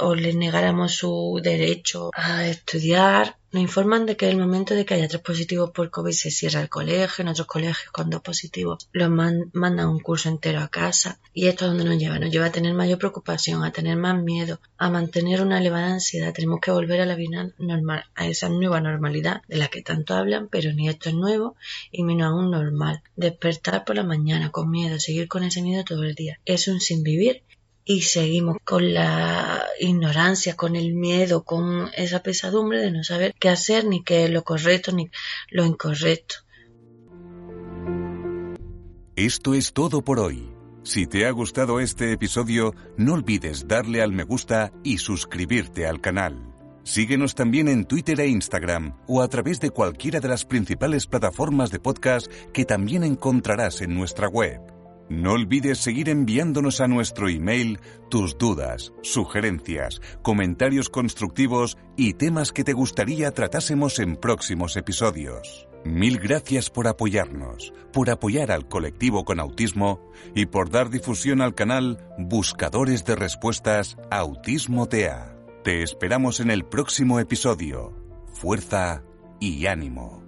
o 0.00 0.14
les 0.14 0.34
negáramos 0.34 0.94
su 0.94 1.40
derecho 1.42 2.10
a 2.14 2.46
estudiar. 2.46 3.37
Nos 3.50 3.62
informan 3.62 4.04
de 4.04 4.14
que 4.14 4.28
el 4.28 4.36
momento 4.36 4.74
de 4.74 4.84
que 4.84 4.92
haya 4.92 5.08
tres 5.08 5.22
positivos 5.22 5.70
por 5.70 5.88
COVID 5.88 6.12
se 6.12 6.30
cierra 6.30 6.60
el 6.60 6.68
colegio, 6.68 7.22
en 7.22 7.28
otros 7.28 7.46
colegios 7.46 7.90
con 7.92 8.10
dos 8.10 8.20
positivos 8.20 8.90
los 8.92 9.08
mandan 9.08 9.88
un 9.88 10.00
curso 10.00 10.28
entero 10.28 10.60
a 10.60 10.68
casa. 10.68 11.18
Y 11.32 11.46
esto 11.46 11.64
es 11.64 11.70
donde 11.70 11.86
nos 11.86 11.96
lleva, 11.96 12.18
nos 12.18 12.30
lleva 12.30 12.46
a 12.46 12.52
tener 12.52 12.74
mayor 12.74 12.98
preocupación, 12.98 13.64
a 13.64 13.72
tener 13.72 13.96
más 13.96 14.22
miedo, 14.22 14.60
a 14.76 14.90
mantener 14.90 15.40
una 15.40 15.60
elevada 15.60 15.94
ansiedad. 15.94 16.34
Tenemos 16.34 16.60
que 16.60 16.72
volver 16.72 17.00
a 17.00 17.06
la 17.06 17.14
vida 17.14 17.48
normal, 17.56 18.04
a 18.14 18.26
esa 18.26 18.50
nueva 18.50 18.82
normalidad 18.82 19.40
de 19.48 19.56
la 19.56 19.68
que 19.68 19.80
tanto 19.80 20.12
hablan, 20.12 20.48
pero 20.48 20.70
ni 20.74 20.90
esto 20.90 21.08
es 21.08 21.14
nuevo 21.14 21.56
y 21.90 22.02
menos 22.02 22.26
aún 22.30 22.50
normal. 22.50 23.02
Despertar 23.16 23.86
por 23.86 23.96
la 23.96 24.04
mañana 24.04 24.50
con 24.50 24.70
miedo, 24.70 25.00
seguir 25.00 25.26
con 25.26 25.42
ese 25.42 25.62
miedo 25.62 25.84
todo 25.84 26.02
el 26.02 26.14
día. 26.14 26.38
Es 26.44 26.68
un 26.68 26.80
sin 26.80 27.02
vivir 27.02 27.42
y 27.88 28.02
seguimos 28.02 28.58
con 28.64 28.92
la 28.92 29.66
ignorancia, 29.80 30.54
con 30.56 30.76
el 30.76 30.92
miedo, 30.92 31.42
con 31.42 31.88
esa 31.96 32.22
pesadumbre 32.22 32.82
de 32.82 32.90
no 32.90 33.02
saber 33.02 33.34
qué 33.40 33.48
hacer, 33.48 33.86
ni 33.86 34.04
qué 34.04 34.26
es 34.26 34.30
lo 34.30 34.44
correcto, 34.44 34.92
ni 34.92 35.10
lo 35.50 35.64
incorrecto. 35.64 36.34
Esto 39.16 39.54
es 39.54 39.72
todo 39.72 40.04
por 40.04 40.20
hoy. 40.20 40.50
Si 40.82 41.06
te 41.06 41.24
ha 41.24 41.30
gustado 41.30 41.80
este 41.80 42.12
episodio, 42.12 42.74
no 42.98 43.14
olvides 43.14 43.66
darle 43.66 44.02
al 44.02 44.12
me 44.12 44.24
gusta 44.24 44.70
y 44.84 44.98
suscribirte 44.98 45.86
al 45.86 46.02
canal. 46.02 46.54
Síguenos 46.82 47.34
también 47.34 47.68
en 47.68 47.86
Twitter 47.86 48.20
e 48.20 48.28
Instagram 48.28 48.98
o 49.06 49.22
a 49.22 49.28
través 49.28 49.60
de 49.60 49.70
cualquiera 49.70 50.20
de 50.20 50.28
las 50.28 50.44
principales 50.44 51.06
plataformas 51.06 51.70
de 51.70 51.80
podcast 51.80 52.30
que 52.52 52.66
también 52.66 53.02
encontrarás 53.02 53.80
en 53.80 53.94
nuestra 53.94 54.28
web. 54.28 54.77
No 55.08 55.32
olvides 55.32 55.78
seguir 55.78 56.10
enviándonos 56.10 56.80
a 56.80 56.88
nuestro 56.88 57.28
email 57.28 57.80
tus 58.10 58.36
dudas, 58.36 58.92
sugerencias, 59.02 60.02
comentarios 60.22 60.90
constructivos 60.90 61.78
y 61.96 62.14
temas 62.14 62.52
que 62.52 62.64
te 62.64 62.74
gustaría 62.74 63.30
tratásemos 63.32 63.98
en 64.00 64.16
próximos 64.16 64.76
episodios. 64.76 65.66
Mil 65.84 66.18
gracias 66.18 66.68
por 66.68 66.88
apoyarnos, 66.88 67.72
por 67.92 68.10
apoyar 68.10 68.50
al 68.50 68.68
colectivo 68.68 69.24
con 69.24 69.40
autismo 69.40 70.10
y 70.34 70.46
por 70.46 70.70
dar 70.70 70.90
difusión 70.90 71.40
al 71.40 71.54
canal 71.54 72.04
Buscadores 72.18 73.04
de 73.04 73.16
Respuestas 73.16 73.96
Autismo 74.10 74.88
TEA. 74.88 75.34
Te 75.64 75.82
esperamos 75.82 76.40
en 76.40 76.50
el 76.50 76.64
próximo 76.64 77.20
episodio. 77.20 77.94
Fuerza 78.34 79.02
y 79.40 79.66
ánimo. 79.66 80.27